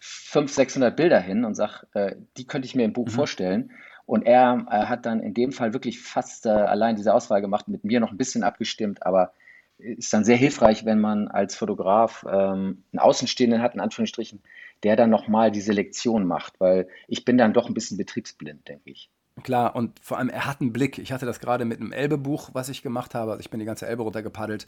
500, 0.06 0.54
600 0.54 0.96
Bilder 0.96 1.18
hin 1.18 1.44
und 1.44 1.54
sage, 1.54 1.86
äh, 1.94 2.16
die 2.36 2.46
könnte 2.46 2.66
ich 2.66 2.74
mir 2.74 2.84
im 2.84 2.92
Buch 2.92 3.06
mhm. 3.06 3.12
vorstellen. 3.12 3.72
Und 4.06 4.26
er 4.26 4.66
äh, 4.70 4.86
hat 4.86 5.06
dann 5.06 5.20
in 5.20 5.32
dem 5.32 5.50
Fall 5.50 5.72
wirklich 5.72 6.00
fast 6.00 6.44
äh, 6.44 6.50
allein 6.50 6.96
diese 6.96 7.14
Auswahl 7.14 7.40
gemacht, 7.40 7.68
mit 7.68 7.84
mir 7.84 8.00
noch 8.00 8.10
ein 8.10 8.18
bisschen 8.18 8.42
abgestimmt, 8.42 9.04
aber 9.06 9.32
ist 9.78 10.12
dann 10.12 10.24
sehr 10.24 10.36
hilfreich, 10.36 10.84
wenn 10.84 11.00
man 11.00 11.28
als 11.28 11.56
Fotograf 11.56 12.24
ähm, 12.28 12.84
einen 12.92 12.98
Außenstehenden 12.98 13.62
hat, 13.62 13.74
in 13.74 13.80
Anführungsstrichen, 13.80 14.42
der 14.82 14.94
dann 14.94 15.10
nochmal 15.10 15.50
die 15.50 15.62
Selektion 15.62 16.26
macht, 16.26 16.60
weil 16.60 16.86
ich 17.08 17.24
bin 17.24 17.38
dann 17.38 17.54
doch 17.54 17.66
ein 17.66 17.74
bisschen 17.74 17.96
betriebsblind, 17.96 18.68
denke 18.68 18.90
ich. 18.90 19.10
Klar, 19.42 19.74
und 19.74 19.98
vor 20.00 20.18
allem, 20.18 20.28
er 20.28 20.46
hat 20.46 20.60
einen 20.60 20.72
Blick. 20.72 20.98
Ich 20.98 21.12
hatte 21.12 21.26
das 21.26 21.40
gerade 21.40 21.64
mit 21.64 21.80
einem 21.80 21.90
Elbe-Buch, 21.90 22.50
was 22.52 22.68
ich 22.68 22.82
gemacht 22.82 23.14
habe. 23.14 23.32
Also 23.32 23.40
ich 23.40 23.50
bin 23.50 23.58
die 23.58 23.66
ganze 23.66 23.86
Elbe 23.86 24.04
runtergepaddelt 24.04 24.66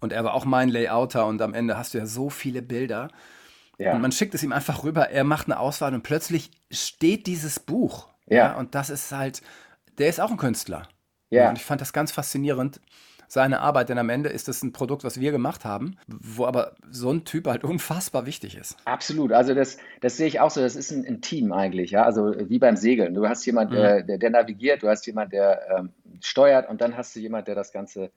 und 0.00 0.12
er 0.12 0.24
war 0.24 0.32
auch 0.32 0.46
mein 0.46 0.70
Layouter 0.70 1.26
und 1.26 1.42
am 1.42 1.52
Ende 1.52 1.76
hast 1.76 1.92
du 1.92 1.98
ja 1.98 2.06
so 2.06 2.30
viele 2.30 2.62
Bilder. 2.62 3.08
Ja. 3.78 3.94
Und 3.94 4.00
man 4.00 4.12
schickt 4.12 4.34
es 4.34 4.42
ihm 4.42 4.52
einfach 4.52 4.84
rüber, 4.84 5.10
er 5.10 5.24
macht 5.24 5.46
eine 5.46 5.58
Auswahl 5.58 5.92
und 5.94 6.02
plötzlich 6.02 6.50
steht 6.70 7.26
dieses 7.26 7.60
Buch. 7.60 8.08
Ja. 8.26 8.36
ja 8.36 8.56
und 8.56 8.74
das 8.74 8.90
ist 8.90 9.12
halt, 9.12 9.42
der 9.98 10.08
ist 10.08 10.20
auch 10.20 10.30
ein 10.30 10.38
Künstler. 10.38 10.88
Ja. 11.30 11.50
Und 11.50 11.58
ich 11.58 11.64
fand 11.64 11.80
das 11.80 11.92
ganz 11.92 12.12
faszinierend, 12.12 12.80
seine 13.28 13.60
Arbeit, 13.60 13.88
denn 13.88 13.98
am 13.98 14.08
Ende 14.08 14.28
ist 14.28 14.48
das 14.48 14.62
ein 14.62 14.72
Produkt, 14.72 15.04
was 15.04 15.20
wir 15.20 15.32
gemacht 15.32 15.64
haben, 15.64 15.96
wo 16.06 16.46
aber 16.46 16.76
so 16.90 17.10
ein 17.10 17.24
Typ 17.24 17.46
halt 17.46 17.64
unfassbar 17.64 18.26
wichtig 18.26 18.56
ist. 18.56 18.76
Absolut, 18.84 19.32
also 19.32 19.54
das, 19.54 19.78
das 20.00 20.16
sehe 20.16 20.28
ich 20.28 20.40
auch 20.40 20.50
so, 20.50 20.60
das 20.60 20.76
ist 20.76 20.90
ein, 20.92 21.04
ein 21.04 21.20
Team 21.20 21.52
eigentlich, 21.52 21.90
ja, 21.90 22.04
also 22.04 22.34
wie 22.48 22.58
beim 22.58 22.76
Segeln. 22.76 23.14
Du 23.14 23.28
hast 23.28 23.44
jemand, 23.44 23.70
mhm. 23.70 23.76
der, 23.76 24.02
der, 24.02 24.18
der, 24.18 24.30
navigiert, 24.30 24.82
du 24.82 24.88
hast 24.88 25.06
jemand, 25.06 25.32
der 25.32 25.60
ähm, 25.76 25.90
steuert 26.22 26.68
und 26.68 26.80
dann 26.80 26.96
hast 26.96 27.14
du 27.16 27.20
jemand, 27.20 27.48
der 27.48 27.54
das 27.54 27.72
Ganze 27.72 28.10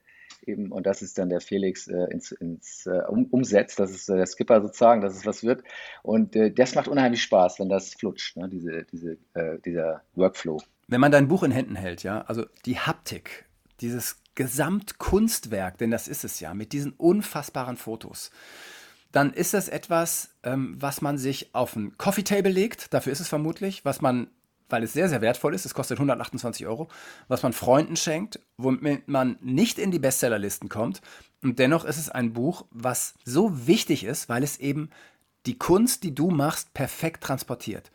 eben, 0.46 0.72
und 0.72 0.86
das 0.86 1.02
ist 1.02 1.18
dann 1.18 1.30
der 1.30 1.42
Felix 1.42 1.88
äh, 1.88 2.06
ins, 2.12 2.32
ins 2.32 2.86
äh, 2.86 3.02
um, 3.08 3.26
umsetzt. 3.26 3.80
Das 3.80 3.92
ist 3.92 4.10
äh, 4.10 4.16
der 4.18 4.26
Skipper 4.26 4.62
sozusagen, 4.62 5.02
dass 5.02 5.16
es 5.16 5.26
was 5.26 5.44
wird. 5.44 5.64
Und 6.04 6.36
äh, 6.36 6.52
das 6.52 6.76
macht 6.76 6.88
unheimlich 6.88 7.22
Spaß, 7.24 7.60
wenn 7.60 7.70
das 7.70 7.94
flutscht, 7.94 8.38
ne? 8.38 8.50
diese, 8.50 8.86
diese, 8.92 9.18
äh, 9.34 9.60
dieser 9.66 10.04
Workflow. 10.16 10.62
Wenn 10.88 11.02
man 11.02 11.12
dein 11.12 11.28
Buch 11.28 11.44
in 11.44 11.52
Händen 11.52 11.76
hält, 11.76 12.04
ja, 12.04 12.22
also 12.22 12.46
die 12.66 12.80
Haptik, 12.80 13.46
dieses 13.82 14.18
Gesamtkunstwerk, 14.36 15.78
denn 15.78 15.92
das 15.92 16.08
ist 16.08 16.24
es 16.24 16.40
ja, 16.40 16.54
mit 16.54 16.74
diesen 16.74 16.94
unfassbaren 16.94 17.78
Fotos 17.78 18.32
dann 19.12 19.34
ist 19.34 19.54
das 19.54 19.70
etwas, 19.70 20.30
ähm, 20.44 20.76
was 20.80 21.02
man 21.02 21.18
sich 21.18 21.54
auf 21.54 21.76
ein 21.76 21.98
Coffee 21.98 22.24
Table 22.24 22.52
legt, 22.52 22.94
dafür 22.94 23.12
ist 23.12 23.20
es 23.20 23.28
vermutlich, 23.28 23.84
was 23.84 24.02
man 24.02 24.28
weil 24.70 24.84
es 24.84 24.94
sehr, 24.94 25.10
sehr 25.10 25.22
wertvoll 25.22 25.54
ist. 25.54 25.66
Es 25.66 25.74
kostet 25.74 25.98
128 25.98 26.66
Euro, 26.68 26.88
was 27.28 27.44
man 27.44 27.54
Freunden 27.54 27.96
schenkt, 27.96 28.40
womit 28.58 29.08
man 29.08 29.38
nicht 29.42 29.80
in 29.80 29.92
die 29.92 30.00
Bestsellerlisten 30.00 30.70
kommt. 30.70 31.02
Und 31.42 31.60
dennoch 31.60 31.86
ist 31.86 31.98
es 31.98 32.10
ein 32.10 32.34
Buch, 32.34 32.66
was 32.72 33.16
so 33.24 33.68
wichtig 33.68 34.04
ist, 34.04 34.30
weil 34.30 34.44
es 34.44 34.60
eben 34.60 34.90
die 35.46 35.58
Kunst, 35.58 36.04
die 36.04 36.14
du 36.14 36.30
machst, 36.32 36.74
perfekt 36.74 37.24
transportiert. 37.24 37.92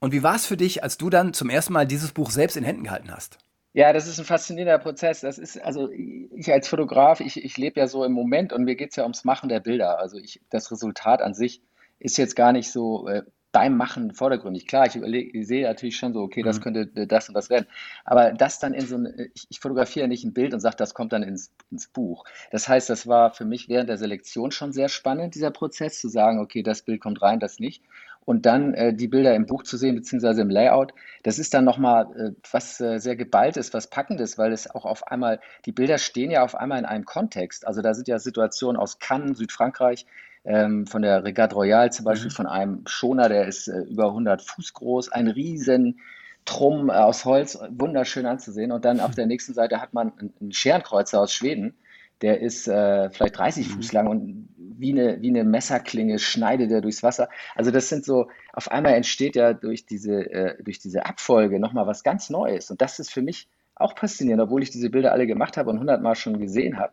Und 0.00 0.12
wie 0.12 0.22
war 0.22 0.36
es 0.36 0.46
für 0.46 0.56
dich, 0.56 0.82
als 0.82 0.96
du 0.96 1.10
dann 1.10 1.34
zum 1.34 1.50
ersten 1.50 1.72
Mal 1.72 1.86
dieses 1.86 2.12
Buch 2.12 2.30
selbst 2.30 2.56
in 2.56 2.64
Händen 2.64 2.84
gehalten 2.84 3.10
hast? 3.10 3.38
Ja, 3.74 3.92
das 3.92 4.06
ist 4.06 4.18
ein 4.18 4.24
faszinierender 4.24 4.78
Prozess. 4.78 5.20
Das 5.20 5.38
ist, 5.38 5.62
also 5.62 5.90
ich 5.90 6.50
als 6.50 6.68
Fotograf, 6.68 7.20
ich, 7.20 7.44
ich 7.44 7.56
lebe 7.56 7.80
ja 7.80 7.86
so 7.86 8.04
im 8.04 8.12
Moment 8.12 8.52
und 8.52 8.64
mir 8.64 8.76
geht 8.76 8.90
es 8.90 8.96
ja 8.96 9.02
ums 9.02 9.24
Machen 9.24 9.48
der 9.48 9.60
Bilder. 9.60 9.98
Also 9.98 10.18
ich, 10.18 10.40
das 10.50 10.70
Resultat 10.72 11.20
an 11.20 11.34
sich 11.34 11.62
ist 11.98 12.16
jetzt 12.16 12.36
gar 12.36 12.52
nicht 12.52 12.70
so 12.70 13.08
äh, 13.08 13.22
beim 13.52 13.76
Machen 13.76 14.12
vordergründig. 14.12 14.66
Klar, 14.66 14.86
ich, 14.86 14.96
überlege, 14.96 15.38
ich 15.38 15.46
sehe 15.46 15.66
natürlich 15.66 15.96
schon 15.96 16.12
so, 16.12 16.20
okay, 16.20 16.42
das 16.42 16.58
mhm. 16.58 16.62
könnte 16.62 17.06
das 17.06 17.28
und 17.28 17.34
das 17.34 17.48
werden. 17.50 17.66
Aber 18.04 18.32
das 18.32 18.58
dann 18.58 18.74
in 18.74 18.86
so 18.86 18.96
ein, 18.96 19.30
ich, 19.34 19.46
ich 19.48 19.60
fotografiere 19.60 20.08
nicht 20.08 20.24
ein 20.24 20.34
Bild 20.34 20.52
und 20.52 20.60
sage, 20.60 20.76
das 20.76 20.94
kommt 20.94 21.12
dann 21.12 21.22
ins, 21.22 21.52
ins 21.70 21.88
Buch. 21.88 22.24
Das 22.50 22.68
heißt, 22.68 22.90
das 22.90 23.06
war 23.06 23.32
für 23.32 23.44
mich 23.44 23.68
während 23.68 23.88
der 23.88 23.96
Selektion 23.96 24.50
schon 24.50 24.72
sehr 24.72 24.88
spannend, 24.88 25.34
dieser 25.34 25.50
Prozess, 25.50 25.98
zu 26.00 26.08
sagen, 26.08 26.40
okay, 26.40 26.62
das 26.62 26.82
Bild 26.82 27.00
kommt 27.00 27.22
rein, 27.22 27.40
das 27.40 27.58
nicht. 27.58 27.82
und 28.28 28.44
dann 28.44 28.74
äh, 28.74 28.92
die 28.92 29.08
Bilder 29.08 29.34
im 29.34 29.46
Buch 29.46 29.62
zu 29.62 29.78
sehen, 29.78 29.94
beziehungsweise 29.94 30.42
im 30.42 30.50
Layout, 30.50 30.92
das 31.22 31.38
ist 31.38 31.54
dann 31.54 31.64
nochmal 31.64 32.04
äh, 32.14 32.32
was 32.52 32.78
äh, 32.78 32.98
sehr 32.98 33.16
geballtes, 33.16 33.72
was 33.72 33.88
packendes, 33.88 34.36
weil 34.36 34.52
es 34.52 34.70
auch 34.70 34.84
auf 34.84 35.06
einmal, 35.06 35.40
die 35.64 35.72
Bilder 35.72 35.96
stehen 35.96 36.30
ja 36.30 36.44
auf 36.44 36.54
einmal 36.54 36.78
in 36.78 36.84
einem 36.84 37.06
Kontext. 37.06 37.66
Also 37.66 37.80
da 37.80 37.94
sind 37.94 38.06
ja 38.06 38.18
Situationen 38.18 38.78
aus 38.78 38.98
Cannes, 38.98 39.38
Südfrankreich, 39.38 40.04
ähm, 40.48 40.86
von 40.86 41.02
der 41.02 41.24
Regatte 41.24 41.54
Royale 41.54 41.90
zum 41.90 42.06
Beispiel, 42.06 42.30
mhm. 42.30 42.34
von 42.34 42.46
einem 42.46 42.82
Schoner, 42.86 43.28
der 43.28 43.46
ist 43.46 43.68
äh, 43.68 43.80
über 43.82 44.06
100 44.06 44.40
Fuß 44.40 44.72
groß, 44.72 45.12
ein 45.12 45.28
riesen 45.28 46.00
Trumm 46.46 46.88
äh, 46.88 46.94
aus 46.94 47.26
Holz, 47.26 47.58
wunderschön 47.70 48.24
anzusehen. 48.24 48.72
Und 48.72 48.86
dann 48.86 49.00
auf 49.00 49.14
der 49.14 49.26
nächsten 49.26 49.52
Seite 49.52 49.80
hat 49.80 49.92
man 49.92 50.12
einen 50.40 50.52
Scherenkreuzer 50.52 51.20
aus 51.20 51.34
Schweden, 51.34 51.74
der 52.22 52.40
ist 52.40 52.66
äh, 52.66 53.10
vielleicht 53.10 53.36
30 53.36 53.68
mhm. 53.68 53.72
Fuß 53.72 53.92
lang 53.92 54.06
und 54.08 54.48
wie 54.56 54.92
eine, 54.92 55.20
wie 55.20 55.28
eine 55.28 55.44
Messerklinge 55.44 56.18
schneidet 56.18 56.70
er 56.70 56.80
durchs 56.80 57.02
Wasser. 57.02 57.28
Also 57.54 57.70
das 57.70 57.90
sind 57.90 58.04
so, 58.04 58.28
auf 58.54 58.70
einmal 58.70 58.94
entsteht 58.94 59.36
ja 59.36 59.52
durch 59.52 59.84
diese, 59.84 60.30
äh, 60.32 60.62
durch 60.62 60.78
diese 60.78 61.04
Abfolge 61.04 61.60
nochmal 61.60 61.86
was 61.86 62.02
ganz 62.02 62.30
Neues. 62.30 62.70
Und 62.70 62.80
das 62.80 62.98
ist 62.98 63.12
für 63.12 63.22
mich 63.22 63.48
auch 63.74 63.96
faszinierend, 63.98 64.42
obwohl 64.42 64.62
ich 64.62 64.70
diese 64.70 64.88
Bilder 64.88 65.12
alle 65.12 65.26
gemacht 65.26 65.58
habe 65.58 65.68
und 65.70 65.78
hundertmal 65.78 66.16
schon 66.16 66.40
gesehen 66.40 66.78
habe, 66.78 66.92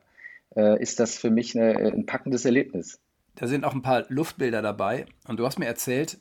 äh, 0.56 0.82
ist 0.82 1.00
das 1.00 1.18
für 1.18 1.32
mich 1.32 1.58
eine, 1.58 1.80
äh, 1.80 1.92
ein 1.92 2.06
packendes 2.06 2.44
Erlebnis. 2.44 3.00
Da 3.36 3.48
sind 3.48 3.66
auch 3.66 3.74
ein 3.74 3.82
paar 3.82 4.06
Luftbilder 4.10 4.62
dabei 4.62 5.06
und 5.28 5.40
du 5.40 5.46
hast 5.46 5.60
mir 5.60 5.66
erzählt, 5.66 6.18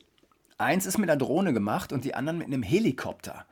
eins 0.59 0.87
ist 0.87 0.99
mit 0.99 1.09
einer 1.09 1.19
Drohne 1.19 1.53
gemacht 1.53 1.93
und 1.93 2.05
die 2.05 2.15
anderen 2.15 2.39
mit 2.39 2.49
einem 2.49 2.63
Helikopter. 2.63 3.47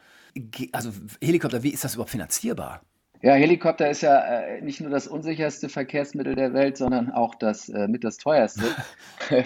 Also 0.73 0.91
Helikopter, 1.21 1.63
wie 1.63 1.71
ist 1.71 1.85
das 1.85 1.95
überhaupt 1.95 2.11
finanzierbar? 2.11 2.83
Ja, 3.23 3.35
Helikopter 3.35 3.89
ist 3.89 4.03
ja 4.03 4.19
äh, 4.19 4.61
nicht 4.63 4.81
nur 4.81 4.91
das 4.91 5.07
unsicherste 5.07 5.69
Verkehrsmittel 5.69 6.35
der 6.35 6.55
Welt, 6.55 6.77
sondern 6.77 7.13
auch 7.13 7.37
das 7.37 7.69
äh, 7.69 7.87
mit 7.87 8.03
das 8.03 8.17
teuerste. 8.17 8.65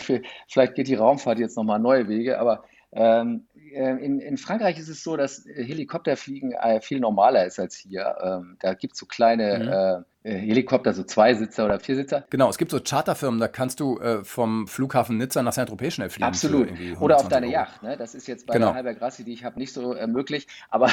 Vielleicht 0.48 0.74
geht 0.74 0.88
die 0.88 0.94
Raumfahrt 0.94 1.38
jetzt 1.38 1.58
nochmal 1.58 1.78
neue 1.78 2.08
Wege, 2.08 2.38
aber 2.38 2.64
ähm, 2.92 3.46
äh, 3.54 3.55
in, 3.76 4.20
in, 4.20 4.36
Frankreich 4.36 4.78
ist 4.78 4.88
es 4.88 5.02
so, 5.02 5.16
dass 5.16 5.44
Helikopterfliegen 5.46 6.52
äh, 6.52 6.80
viel 6.80 7.00
normaler 7.00 7.44
ist 7.46 7.58
als 7.58 7.76
hier. 7.76 8.16
Ähm, 8.22 8.56
da 8.60 8.74
gibt 8.74 8.94
es 8.94 9.00
so 9.00 9.06
kleine 9.06 9.58
mhm. 9.58 9.68
Äh, 9.68 10.04
äh, 10.26 10.38
Helikopter, 10.38 10.92
so 10.92 11.04
Zweisitzer 11.04 11.64
oder 11.64 11.78
Viersitzer. 11.78 12.24
Genau, 12.30 12.50
es 12.50 12.58
gibt 12.58 12.72
so 12.72 12.80
Charterfirmen, 12.80 13.38
da 13.38 13.46
kannst 13.46 13.78
du 13.78 13.98
äh, 13.98 14.24
vom 14.24 14.66
Flughafen 14.66 15.18
Nizza 15.18 15.40
nach 15.44 15.52
Saint-Tropez 15.52 15.94
schnell 15.94 16.10
fliegen. 16.10 16.26
Absolut. 16.26 16.68
Oder 16.98 17.18
auf 17.18 17.28
deine 17.28 17.46
Euro. 17.46 17.54
Yacht. 17.54 17.82
Ne? 17.84 17.96
Das 17.96 18.16
ist 18.16 18.26
jetzt 18.26 18.44
bei 18.44 18.54
genau. 18.54 18.66
der 18.66 18.74
Halber 18.74 18.94
Grassi, 18.94 19.22
die 19.22 19.32
ich 19.32 19.44
habe, 19.44 19.56
nicht 19.56 19.72
so 19.72 19.94
äh, 19.94 20.08
möglich. 20.08 20.48
Aber 20.68 20.90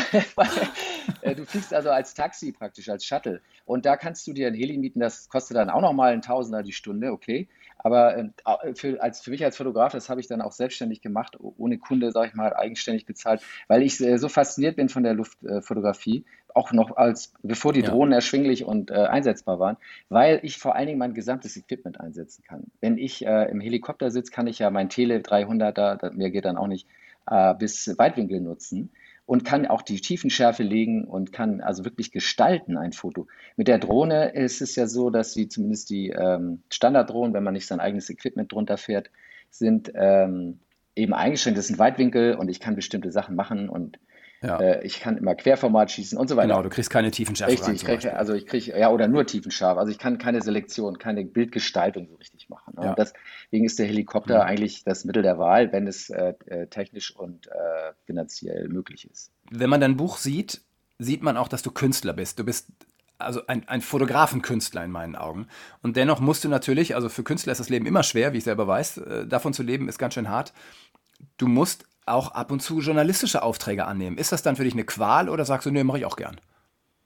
äh, 1.22 1.34
du 1.34 1.46
fliegst 1.46 1.74
also 1.74 1.90
als 1.90 2.14
Taxi 2.14 2.52
praktisch, 2.52 2.90
als 2.90 3.06
Shuttle. 3.06 3.42
Und 3.66 3.88
da 3.88 3.98
kannst 3.98 4.28
du 4.28 4.34
dir 4.34 4.48
ein 4.48 4.54
Heli 4.54 4.78
mieten, 4.78 5.00
das 5.00 5.30
kostet 5.30 5.58
dann 5.58 5.72
auch 5.72 5.82
nochmal 5.82 6.14
ein 6.14 6.22
Tausender 6.22 6.62
die 6.62 6.74
Stunde, 6.74 7.12
okay. 7.12 7.48
Aber 7.84 8.18
äh, 8.18 8.30
für, 8.76 9.02
als, 9.02 9.22
für 9.22 9.30
mich 9.30 9.44
als 9.44 9.58
Fotograf, 9.58 9.92
das 9.92 10.10
habe 10.10 10.22
ich 10.22 10.28
dann 10.28 10.42
auch 10.42 10.54
selbstständig 10.54 11.02
gemacht, 11.02 11.38
ohne 11.40 11.78
Kunde, 11.78 12.12
sage 12.12 12.30
ich 12.30 12.34
mal, 12.34 12.54
eigenständig 12.56 13.06
bezahlt, 13.06 13.42
weil 13.68 13.84
ich 13.84 14.00
äh, 14.00 14.18
so 14.18 14.30
fasziniert 14.30 14.78
bin 14.78 14.90
von 14.90 15.04
der 15.04 15.14
Luftfotografie, 15.14 16.26
auch 16.56 16.72
noch 16.72 16.96
als 16.96 17.34
bevor 17.44 17.74
die 17.74 17.82
ja. 17.82 17.90
Drohnen 17.90 18.14
erschwinglich 18.14 18.64
und 18.64 18.90
äh, 18.90 18.96
einsetzbar 18.96 19.60
waren, 19.60 19.78
weil 20.10 20.40
ich 20.44 20.58
vor 20.58 20.76
allen 20.76 20.88
Dingen 20.88 21.00
mein 21.00 21.14
gesamtes 21.14 21.58
Equipment 21.58 22.00
einsetzen 22.00 22.44
kann. 22.48 22.66
Wenn 22.80 22.98
ich 22.98 23.26
äh, 23.26 23.50
im 23.52 23.60
Helikopter 23.60 24.12
sitze, 24.12 24.32
kann 24.32 24.48
ich 24.48 24.60
ja 24.60 24.70
mein 24.70 24.90
Tele 24.90 25.18
300er, 25.18 26.12
mir 26.12 26.32
geht 26.32 26.46
dann 26.46 26.58
auch 26.58 26.68
nicht, 26.68 26.88
äh, 27.28 27.54
bis 27.54 27.98
Weitwinkel 27.98 28.40
nutzen 28.40 28.90
und 29.26 29.46
kann 29.46 29.66
auch 29.66 29.82
die 29.82 30.02
Tiefenschärfe 30.02 30.64
legen 30.64 31.06
und 31.06 31.32
kann 31.32 31.62
also 31.62 31.86
wirklich 31.86 32.12
gestalten 32.12 32.78
ein 32.78 32.92
Foto. 32.92 33.28
Mit 33.56 33.68
der 33.68 33.80
Drohne 33.80 34.30
ist 34.34 34.62
es 34.62 34.76
ja 34.76 34.88
so, 34.88 35.10
dass 35.10 35.34
sie 35.34 35.48
zumindest 35.48 35.90
die 35.90 36.10
ähm, 36.10 36.62
Standarddrohnen, 36.70 37.34
wenn 37.34 37.44
man 37.44 37.54
nicht 37.54 37.68
sein 37.68 37.80
eigenes 37.80 38.10
Equipment 38.10 38.52
drunter 38.52 38.78
fährt, 38.78 39.10
sind 39.50 39.92
ähm, 39.96 40.60
eben 40.96 41.14
eingeschränkt. 41.14 41.58
Das 41.58 41.68
sind 41.68 41.80
Weitwinkel 41.80 42.36
und 42.36 42.50
ich 42.50 42.60
kann 42.60 42.76
bestimmte 42.76 43.12
Sachen 43.12 43.36
machen 43.36 43.70
und 43.70 43.98
ja. 44.44 44.60
Äh, 44.60 44.86
ich 44.86 45.00
kann 45.00 45.18
immer 45.18 45.36
Querformat 45.36 45.92
schießen 45.92 46.18
und 46.18 46.28
so 46.28 46.36
weiter. 46.36 46.50
Genau, 46.50 46.62
du 46.62 46.70
kriegst 46.70 46.90
keine 46.90 47.12
Tiefenschärfe 47.12 47.54
Richtig, 47.54 47.76
ich 47.76 47.86
krieg, 47.86 48.14
also 48.14 48.34
ich 48.34 48.46
kriege, 48.46 48.78
ja, 48.78 48.90
oder 48.90 49.08
nur 49.08 49.26
Tiefenscharf. 49.26 49.78
Also 49.78 49.92
ich 49.92 49.98
kann 49.98 50.18
keine 50.18 50.42
Selektion, 50.42 51.00
keine 51.00 51.24
Bildgestaltung 51.24 52.08
so 52.10 52.16
richtig 52.16 52.50
machen. 52.50 52.74
Ne? 52.76 52.84
Ja. 52.84 52.90
Und 52.90 53.00
deswegen 53.00 53.66
ist 53.66 53.80
der 53.80 53.86
Helikopter 53.86 54.44
mhm. 54.44 54.50
eigentlich 54.50 54.84
das 54.84 55.06
Mittel 55.06 55.24
der 55.24 55.40
Wahl, 55.40 55.72
wenn 55.72 55.88
es 55.88 56.10
äh, 56.10 56.34
äh, 56.46 56.68
technisch 56.68 57.16
und 57.16 57.48
äh, 57.48 57.52
finanziell 58.06 58.68
möglich 58.68 59.10
ist. 59.10 59.32
Wenn 59.50 59.70
man 59.70 59.82
dein 59.82 59.96
Buch 59.98 60.18
sieht, 60.18 60.62
sieht 61.00 61.24
man 61.24 61.38
auch, 61.38 61.48
dass 61.48 61.62
du 61.62 61.72
Künstler 61.72 62.14
bist. 62.14 62.38
Du 62.38 62.44
bist 62.44 62.68
also 63.18 63.46
ein, 63.48 63.68
ein 63.68 63.82
Fotografenkünstler 63.82 64.84
in 64.84 64.92
meinen 64.92 65.16
Augen. 65.16 65.48
Und 65.82 65.96
dennoch 65.96 66.20
musst 66.20 66.44
du 66.44 66.50
natürlich, 66.50 66.96
also 66.96 67.10
für 67.10 67.24
Künstler 67.24 67.52
ist 67.52 67.60
das 67.60 67.70
Leben 67.70 67.86
immer 67.86 68.04
schwer, 68.04 68.34
wie 68.34 68.40
ich 68.40 68.44
selber 68.44 68.68
weiß, 68.68 68.98
äh, 68.98 69.28
davon 69.28 69.54
zu 69.54 69.64
leben 69.64 69.88
ist 69.88 69.98
ganz 69.98 70.14
schön 70.16 70.30
hart. 70.30 70.54
Du 71.38 71.48
musst 71.48 71.86
auch 72.06 72.32
ab 72.32 72.52
und 72.52 72.62
zu 72.62 72.80
journalistische 72.80 73.44
Aufträge 73.44 73.86
annehmen. 73.86 74.18
Ist 74.18 74.32
das 74.32 74.44
dann 74.44 74.56
für 74.56 74.64
dich 74.64 74.74
eine 74.74 74.86
Qual 74.86 75.30
oder 75.30 75.46
sagst 75.46 75.66
du, 75.66 75.72
nee, 75.72 75.84
mache 75.84 76.00
ich 76.00 76.06
auch 76.06 76.16
gern? 76.16 76.40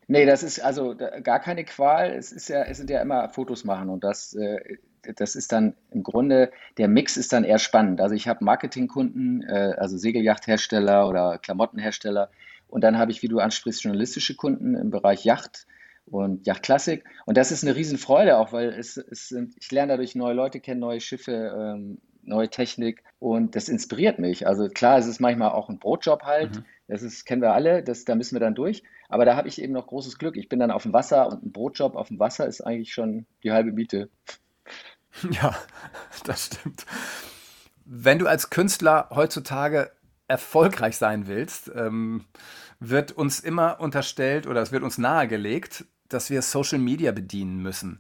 Nee, 0.08 0.26
das 0.26 0.42
ist 0.42 0.60
also 0.60 0.96
gar 0.96 1.40
keine 1.40 1.66
Qual. 1.66 2.12
Es 2.12 2.32
ist 2.32 2.48
ja, 2.48 2.64
es 2.64 2.78
sind 2.78 2.90
ja 2.90 3.02
immer 3.02 3.30
Fotos 3.30 3.66
machen 3.66 3.90
und 3.90 4.04
das, 4.04 4.34
äh, 4.34 4.78
das 5.16 5.36
ist 5.36 5.52
dann 5.52 5.76
im 5.92 6.04
Grunde, 6.04 6.52
der 6.78 6.88
Mix 6.88 7.18
ist 7.18 7.34
dann 7.34 7.44
eher 7.44 7.60
spannend. 7.60 8.00
Also 8.00 8.16
ich 8.16 8.28
habe 8.28 8.44
Marketingkunden, 8.44 9.44
äh, 9.44 9.76
also 9.78 9.98
Segelyachthersteller 9.98 11.08
oder 11.10 11.38
Klamottenhersteller 11.40 12.30
und 12.68 12.84
dann 12.84 12.98
habe 12.98 13.12
ich, 13.12 13.22
wie 13.22 13.28
du 13.28 13.40
ansprichst, 13.40 13.84
journalistische 13.84 14.36
Kunden 14.36 14.76
im 14.76 14.92
Bereich 14.92 15.26
Yacht 15.26 15.68
und 16.06 16.46
Yachtklassik. 16.48 17.04
Und 17.26 17.38
das 17.38 17.52
ist 17.52 17.64
eine 17.64 17.76
Riesenfreude 17.76 18.38
auch, 18.38 18.54
weil 18.54 18.70
es, 18.70 18.98
es 18.98 19.28
sind, 19.30 19.56
ich 19.60 19.72
lerne 19.72 19.94
dadurch 19.94 20.16
neue 20.16 20.34
Leute 20.34 20.60
kennen, 20.60 20.80
neue 20.80 21.02
Schiffe, 21.02 21.54
ähm, 21.58 22.00
neue 22.28 22.50
Technik 22.50 23.04
und 23.20 23.56
das 23.56 23.70
inspiriert 23.70 24.20
mich. 24.20 24.48
Also 24.48 24.70
klar, 24.70 24.98
es 24.98 25.08
ist 25.08 25.20
manchmal 25.20 25.52
auch 25.52 25.70
ein 25.70 25.80
Brotjob 25.80 26.24
halt. 26.24 26.58
Mhm. 26.58 26.66
Das 26.88 27.02
ist, 27.04 27.26
kennen 27.26 27.42
wir 27.42 27.54
alle, 27.54 27.84
das, 27.84 28.06
da 28.06 28.16
müssen 28.16 28.36
wir 28.36 28.40
dann 28.40 28.56
durch. 28.56 28.84
Aber 29.10 29.26
da 29.26 29.36
habe 29.36 29.48
ich 29.48 29.62
eben 29.62 29.74
noch 29.74 29.88
großes 29.88 30.18
Glück. 30.18 30.38
Ich 30.38 30.50
bin 30.50 30.60
dann 30.60 30.72
auf 30.72 30.84
dem 30.84 30.94
Wasser 30.94 31.28
und 31.28 31.44
ein 31.44 31.52
Brotjob 31.52 31.96
auf 31.96 32.10
dem 32.10 32.20
Wasser 32.20 32.48
ist 32.48 32.62
eigentlich 32.62 32.94
schon 32.94 33.26
die 33.44 33.52
halbe 33.52 33.72
Miete. 33.72 34.10
Ja, 35.32 35.56
das 36.26 36.46
stimmt. 36.46 36.86
Wenn 37.86 38.20
du 38.20 38.28
als 38.28 38.52
Künstler 38.52 39.10
heutzutage 39.10 39.90
erfolgreich 40.28 40.98
sein 40.98 41.26
willst, 41.26 41.72
ähm, 41.74 42.26
wird 42.80 43.14
uns 43.14 43.40
immer 43.40 43.80
unterstellt 43.80 44.46
oder 44.46 44.62
es 44.62 44.72
wird 44.72 44.84
uns 44.84 45.00
nahegelegt, 45.00 45.86
dass 46.10 46.30
wir 46.30 46.42
Social 46.42 46.80
Media 46.80 47.12
bedienen 47.12 47.64
müssen. 47.64 48.00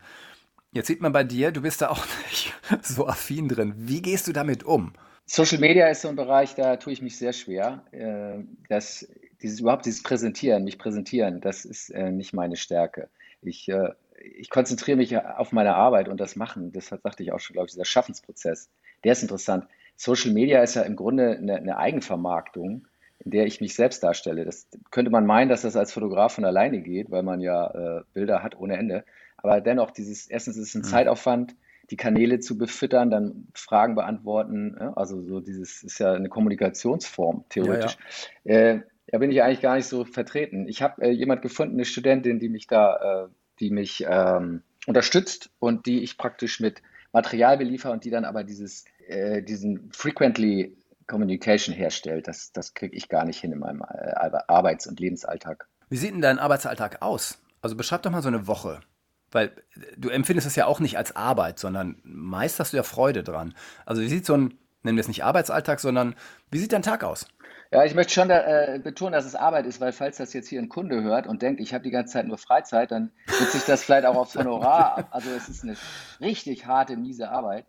Jetzt 0.78 0.86
sieht 0.86 1.02
man 1.02 1.12
bei 1.12 1.24
dir, 1.24 1.52
du 1.52 1.64
bist 1.64 1.82
da 1.82 1.90
auch 1.90 2.06
nicht 2.30 2.54
so 2.84 3.08
affin 3.08 3.50
drin. 3.50 3.74
Wie 3.76 4.00
gehst 4.00 4.28
du 4.28 4.32
damit 4.32 4.64
um? 4.64 4.94
Social 5.26 5.58
Media 5.58 5.88
ist 5.88 6.04
so 6.04 6.08
ein 6.08 6.16
Bereich, 6.16 6.54
da 6.54 6.76
tue 6.76 6.94
ich 6.94 7.02
mich 7.02 7.18
sehr 7.18 7.34
schwer. 7.34 7.84
Äh, 7.90 8.44
das, 8.70 9.08
dieses 9.42 9.60
überhaupt 9.60 9.88
dieses 9.88 10.04
Präsentieren, 10.04 10.64
mich 10.64 10.78
präsentieren, 10.78 11.42
das 11.42 11.66
ist 11.66 11.90
äh, 11.90 12.12
nicht 12.12 12.32
meine 12.32 12.58
Stärke. 12.58 13.10
Ich, 13.42 13.68
äh, 13.70 13.90
ich 14.38 14.52
konzentriere 14.52 14.98
mich 14.98 15.18
auf 15.18 15.52
meine 15.52 15.74
Arbeit 15.74 16.10
und 16.10 16.20
das 16.20 16.36
Machen. 16.36 16.72
Das 16.72 16.90
sagte 16.90 17.24
ich 17.24 17.32
auch 17.32 17.40
schon, 17.40 17.56
glaube 17.56 17.66
ich, 17.66 17.72
dieser 17.72 17.86
Schaffensprozess. 17.86 18.70
Der 19.04 19.14
ist 19.14 19.24
interessant. 19.24 19.66
Social 19.96 20.32
Media 20.32 20.62
ist 20.62 20.76
ja 20.76 20.84
im 20.84 20.96
Grunde 20.96 21.38
eine, 21.38 21.56
eine 21.56 21.78
Eigenvermarktung, 21.78 22.88
in 23.26 23.32
der 23.32 23.48
ich 23.48 23.62
mich 23.62 23.74
selbst 23.74 24.04
darstelle. 24.04 24.46
Das 24.46 24.68
könnte 24.92 25.10
man 25.10 25.26
meinen, 25.26 25.50
dass 25.50 25.64
das 25.64 25.76
als 25.76 25.92
Fotograf 25.92 26.34
von 26.34 26.46
alleine 26.46 26.82
geht, 26.82 27.10
weil 27.10 27.24
man 27.24 27.42
ja 27.42 28.04
Bilder 28.14 28.44
hat 28.44 28.60
ohne 28.60 28.78
Ende. 28.78 29.04
Aber 29.38 29.62
dennoch, 29.62 29.92
dieses, 29.92 30.28
erstens 30.28 30.58
ist 30.58 30.70
es 30.70 30.76
ein 30.76 30.82
mhm. 30.82 30.86
Zeitaufwand, 30.86 31.56
die 31.90 31.98
Kanäle 31.98 32.40
zu 32.40 32.58
befüttern, 32.58 33.10
dann 33.10 33.48
Fragen 33.54 33.96
beantworten. 33.96 34.76
Ja, 34.80 34.94
also 34.94 35.24
so 35.24 35.40
dieses 35.40 35.84
ist 35.84 36.00
ja 36.00 36.14
eine 36.14 36.30
Kommunikationsform, 36.30 37.46
theoretisch. 37.50 37.98
Ja, 38.44 38.54
ja. 38.54 38.60
Äh, 38.60 38.82
da 39.08 39.20
bin 39.20 39.32
ich 39.32 39.42
eigentlich 39.42 39.62
gar 39.62 39.76
nicht 39.76 39.88
so 39.88 40.04
vertreten. 40.04 40.68
Ich 40.68 40.82
habe 40.82 41.02
äh, 41.02 41.12
jemand 41.12 41.42
gefunden, 41.42 41.76
eine 41.76 41.86
Studentin, 41.86 42.40
die 42.40 42.50
mich 42.50 42.68
da, 42.68 43.26
äh, 43.26 43.30
die 43.60 43.70
mich 43.70 44.06
ähm, 44.08 44.64
unterstützt 44.86 45.50
und 45.60 45.86
die 45.86 46.04
ich 46.04 46.18
praktisch 46.18 46.60
mit 46.60 46.82
Material 47.14 47.58
beliefer 47.58 47.92
und 47.92 48.04
die 48.04 48.10
dann 48.10 48.26
aber 48.26 48.44
dieses, 48.44 48.84
äh, 49.08 49.42
diesen 49.42 49.90
frequently 49.94 50.76
Communication 51.08 51.74
herstellt. 51.74 52.28
Das, 52.28 52.52
das 52.52 52.74
kriege 52.74 52.96
ich 52.96 53.08
gar 53.08 53.24
nicht 53.24 53.40
hin 53.40 53.54
in 53.54 53.60
meinem 53.60 53.82
äh, 53.82 54.12
Arbeits- 54.48 54.88
und 54.88 55.00
Lebensalltag. 55.00 55.68
Wie 55.90 55.96
sieht 55.96 56.12
denn 56.12 56.22
dein 56.22 56.38
Arbeitsalltag 56.38 57.02
aus? 57.02 57.42
Also 57.62 57.78
beschreib 57.78 58.02
doch 58.04 58.12
mal 58.12 58.22
so 58.22 58.28
eine 58.28 58.46
Woche. 58.46 58.82
Weil 59.32 59.52
du 59.98 60.10
empfindest 60.10 60.48
es 60.48 60.56
ja 60.56 60.66
auch 60.66 60.80
nicht 60.80 60.98
als 60.98 61.16
Arbeit, 61.16 61.60
sondern 61.60 61.98
meist 62.04 62.60
hast 62.60 62.74
du 62.74 62.78
ja 62.78 62.84
Freude 62.84 63.24
dran. 63.24 63.54
Also 63.86 64.02
wie 64.02 64.08
sieht 64.08 64.26
so 64.26 64.34
ein, 64.34 64.54
nennen 64.88 64.98
wir 64.98 65.02
es 65.02 65.08
nicht 65.08 65.24
Arbeitsalltag, 65.24 65.80
sondern 65.80 66.16
wie 66.50 66.58
sieht 66.58 66.74
dein 66.74 66.82
Tag 66.82 67.04
aus? 67.04 67.28
Ja, 67.70 67.84
ich 67.84 67.94
möchte 67.96 68.14
schon 68.14 68.30
da, 68.30 68.76
äh, 68.76 68.80
betonen, 68.80 69.12
dass 69.12 69.26
es 69.26 69.36
Arbeit 69.36 69.66
ist, 69.66 69.82
weil 69.82 69.92
falls 69.92 70.18
das 70.18 70.32
jetzt 70.32 70.48
hier 70.48 70.62
ein 70.62 70.70
Kunde 70.70 71.04
hört 71.04 71.28
und 71.28 71.42
denkt, 71.42 71.60
ich 71.60 71.74
habe 71.74 71.84
die 71.84 71.90
ganze 71.90 72.14
Zeit 72.14 72.26
nur 72.26 72.38
Freizeit, 72.38 72.92
dann 72.92 73.12
wird 73.26 73.52
sich 73.52 73.66
das 73.66 73.84
vielleicht 73.84 74.06
auch 74.06 74.16
aufs 74.16 74.36
Honorar. 74.36 75.10
Also 75.12 75.32
es 75.32 75.50
ist 75.50 75.64
eine 75.64 75.76
richtig 76.22 76.66
harte, 76.66 76.96
miese 76.96 77.30
Arbeit 77.30 77.66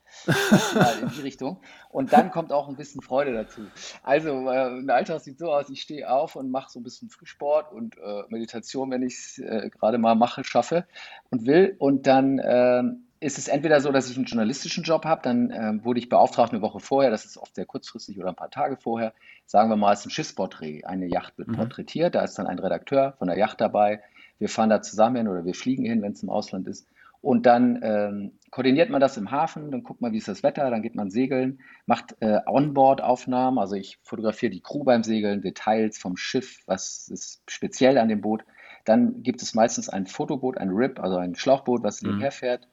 mal 0.74 0.98
in 1.02 1.08
die 1.08 1.22
Richtung. 1.22 1.60
Und 1.90 2.12
dann 2.12 2.30
kommt 2.30 2.52
auch 2.52 2.68
ein 2.68 2.76
bisschen 2.76 3.02
Freude 3.02 3.32
dazu. 3.32 3.62
Also 4.04 4.48
äh, 4.48 4.78
ein 4.78 4.90
Alltag 4.90 5.20
sieht 5.20 5.38
so 5.38 5.52
aus, 5.52 5.68
ich 5.68 5.82
stehe 5.82 6.08
auf 6.08 6.36
und 6.36 6.50
mache 6.50 6.70
so 6.70 6.78
ein 6.78 6.84
bisschen 6.84 7.10
Frühsport 7.10 7.72
und 7.72 7.96
äh, 7.98 8.22
Meditation, 8.28 8.92
wenn 8.92 9.02
ich 9.02 9.14
es 9.14 9.38
äh, 9.38 9.68
gerade 9.70 9.98
mal 9.98 10.14
mache, 10.14 10.44
schaffe 10.44 10.86
und 11.30 11.46
will. 11.46 11.74
Und 11.78 12.06
dann 12.06 12.40
ähm, 12.44 13.07
ist 13.20 13.38
es 13.38 13.48
entweder 13.48 13.80
so, 13.80 13.90
dass 13.90 14.10
ich 14.10 14.16
einen 14.16 14.26
journalistischen 14.26 14.84
Job 14.84 15.04
habe, 15.04 15.22
dann 15.22 15.50
äh, 15.50 15.84
wurde 15.84 15.98
ich 15.98 16.08
beauftragt 16.08 16.52
eine 16.52 16.62
Woche 16.62 16.80
vorher, 16.80 17.10
das 17.10 17.24
ist 17.24 17.36
oft 17.36 17.54
sehr 17.54 17.66
kurzfristig 17.66 18.18
oder 18.18 18.28
ein 18.28 18.36
paar 18.36 18.50
Tage 18.50 18.76
vorher, 18.76 19.12
sagen 19.46 19.70
wir 19.70 19.76
mal, 19.76 19.92
es 19.92 20.00
ist 20.00 20.06
ein 20.06 20.10
Schiffsporträt. 20.10 20.84
Eine 20.84 21.06
Yacht 21.06 21.38
wird 21.38 21.48
mhm. 21.48 21.56
porträtiert, 21.56 22.14
da 22.14 22.22
ist 22.22 22.38
dann 22.38 22.46
ein 22.46 22.58
Redakteur 22.58 23.14
von 23.18 23.28
der 23.28 23.38
Yacht 23.38 23.60
dabei. 23.60 24.02
Wir 24.38 24.48
fahren 24.48 24.70
da 24.70 24.82
zusammen 24.82 25.16
hin 25.16 25.28
oder 25.28 25.44
wir 25.44 25.54
fliegen 25.54 25.84
hin, 25.84 26.02
wenn 26.02 26.12
es 26.12 26.22
im 26.22 26.30
Ausland 26.30 26.68
ist. 26.68 26.86
Und 27.20 27.46
dann 27.46 27.80
ähm, 27.82 28.32
koordiniert 28.50 28.90
man 28.90 29.00
das 29.00 29.16
im 29.16 29.32
Hafen, 29.32 29.72
dann 29.72 29.82
guckt 29.82 30.00
man, 30.00 30.12
wie 30.12 30.18
ist 30.18 30.28
das 30.28 30.44
Wetter, 30.44 30.70
dann 30.70 30.82
geht 30.82 30.94
man 30.94 31.10
segeln, 31.10 31.60
macht 31.84 32.14
äh, 32.20 32.38
Onboard-Aufnahmen, 32.46 33.58
also 33.58 33.74
ich 33.74 33.98
fotografiere 34.04 34.50
die 34.50 34.60
Crew 34.60 34.84
beim 34.84 35.02
Segeln, 35.02 35.42
Details 35.42 35.98
vom 35.98 36.16
Schiff, 36.16 36.62
was 36.66 37.08
ist 37.08 37.42
speziell 37.48 37.98
an 37.98 38.08
dem 38.08 38.20
Boot. 38.20 38.44
Dann 38.84 39.22
gibt 39.24 39.42
es 39.42 39.54
meistens 39.54 39.88
ein 39.88 40.06
Fotoboot, 40.06 40.58
ein 40.58 40.70
RIP, 40.70 41.00
also 41.00 41.16
ein 41.16 41.34
Schlauchboot, 41.34 41.82
was 41.82 42.02
mhm. 42.02 42.10
nebenher 42.10 42.30
fährt. 42.30 42.68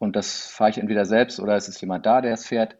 Und 0.00 0.16
das 0.16 0.46
fahre 0.46 0.70
ich 0.70 0.78
entweder 0.78 1.04
selbst 1.04 1.38
oder 1.40 1.56
es 1.56 1.68
ist 1.68 1.80
jemand 1.82 2.06
da, 2.06 2.22
der 2.22 2.32
es 2.32 2.46
fährt 2.46 2.76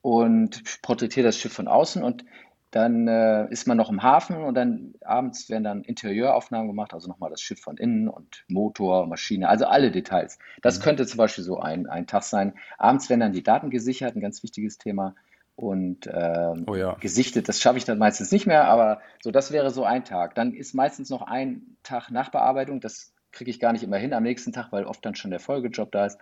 und 0.00 0.80
porträtiere 0.80 1.26
das 1.26 1.36
Schiff 1.36 1.52
von 1.52 1.68
außen. 1.68 2.02
Und 2.02 2.24
dann 2.70 3.06
äh, 3.06 3.46
ist 3.50 3.68
man 3.68 3.76
noch 3.76 3.90
im 3.90 4.02
Hafen 4.02 4.38
und 4.38 4.54
dann 4.54 4.94
abends 5.04 5.50
werden 5.50 5.64
dann 5.64 5.82
Interieuraufnahmen 5.82 6.68
gemacht, 6.68 6.94
also 6.94 7.08
nochmal 7.08 7.28
das 7.28 7.42
Schiff 7.42 7.60
von 7.60 7.76
innen 7.76 8.08
und 8.08 8.46
Motor, 8.48 9.06
Maschine, 9.06 9.50
also 9.50 9.66
alle 9.66 9.90
Details. 9.90 10.38
Das 10.62 10.78
mhm. 10.78 10.82
könnte 10.82 11.06
zum 11.06 11.18
Beispiel 11.18 11.44
so 11.44 11.60
ein, 11.60 11.86
ein 11.86 12.06
Tag 12.06 12.22
sein. 12.22 12.54
Abends 12.78 13.10
werden 13.10 13.20
dann 13.20 13.32
die 13.32 13.42
Daten 13.42 13.68
gesichert, 13.68 14.16
ein 14.16 14.22
ganz 14.22 14.42
wichtiges 14.42 14.78
Thema. 14.78 15.14
Und 15.54 16.06
äh, 16.06 16.54
oh 16.66 16.74
ja. 16.74 16.94
gesichtet, 16.94 17.50
das 17.50 17.60
schaffe 17.60 17.76
ich 17.76 17.84
dann 17.84 17.98
meistens 17.98 18.32
nicht 18.32 18.46
mehr, 18.46 18.64
aber 18.64 19.02
so, 19.22 19.30
das 19.30 19.52
wäre 19.52 19.68
so 19.68 19.84
ein 19.84 20.06
Tag. 20.06 20.34
Dann 20.34 20.54
ist 20.54 20.72
meistens 20.72 21.10
noch 21.10 21.20
ein 21.20 21.76
Tag 21.82 22.10
Nachbearbeitung, 22.10 22.80
das 22.80 23.12
kriege 23.32 23.50
ich 23.50 23.60
gar 23.60 23.72
nicht 23.72 23.82
immer 23.82 23.98
hin 23.98 24.14
am 24.14 24.22
nächsten 24.22 24.52
Tag, 24.52 24.72
weil 24.72 24.84
oft 24.84 25.04
dann 25.04 25.14
schon 25.14 25.30
der 25.30 25.40
Folgejob 25.40 25.92
da 25.92 26.06
ist. 26.06 26.18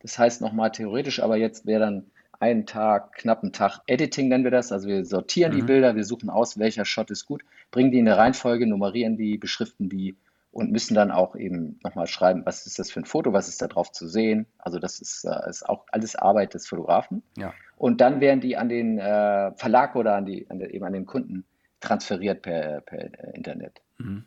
Das 0.00 0.18
heißt 0.18 0.40
nochmal 0.40 0.72
theoretisch, 0.72 1.22
aber 1.22 1.36
jetzt 1.36 1.66
wäre 1.66 1.80
dann 1.80 2.10
einen 2.40 2.66
Tag, 2.66 3.14
knappen 3.14 3.52
Tag 3.52 3.80
Editing 3.86 4.28
nennen 4.28 4.44
wir 4.44 4.50
das. 4.50 4.70
Also 4.70 4.88
wir 4.88 5.04
sortieren 5.04 5.52
mhm. 5.52 5.56
die 5.56 5.62
Bilder, 5.62 5.96
wir 5.96 6.04
suchen 6.04 6.30
aus, 6.30 6.58
welcher 6.58 6.84
Shot 6.84 7.10
ist 7.10 7.26
gut, 7.26 7.42
bringen 7.70 7.90
die 7.90 7.98
in 7.98 8.08
eine 8.08 8.16
Reihenfolge, 8.16 8.66
nummerieren 8.66 9.16
die, 9.16 9.38
beschriften 9.38 9.88
die 9.88 10.16
und 10.50 10.70
müssen 10.70 10.94
dann 10.94 11.10
auch 11.10 11.36
eben 11.36 11.78
nochmal 11.82 12.06
schreiben, 12.06 12.42
was 12.44 12.66
ist 12.66 12.78
das 12.78 12.90
für 12.90 13.00
ein 13.00 13.04
Foto, 13.04 13.32
was 13.32 13.48
ist 13.48 13.60
da 13.60 13.66
drauf 13.66 13.92
zu 13.92 14.06
sehen. 14.08 14.46
Also 14.58 14.78
das 14.78 15.00
ist, 15.00 15.24
äh, 15.24 15.48
ist 15.48 15.68
auch 15.68 15.84
alles 15.90 16.16
Arbeit 16.16 16.54
des 16.54 16.66
Fotografen. 16.66 17.22
Ja. 17.36 17.52
Und 17.76 18.00
dann 18.00 18.20
werden 18.20 18.40
die 18.40 18.56
an 18.56 18.68
den 18.68 18.98
äh, 18.98 19.52
Verlag 19.56 19.94
oder 19.94 20.14
an 20.14 20.26
die, 20.26 20.48
an 20.50 20.58
der, 20.58 20.72
eben 20.72 20.84
an 20.84 20.92
den 20.92 21.06
Kunden 21.06 21.44
transferiert 21.80 22.42
per, 22.42 22.80
per 22.80 22.98
äh, 22.98 23.36
Internet. 23.36 23.82
Mhm. 23.98 24.24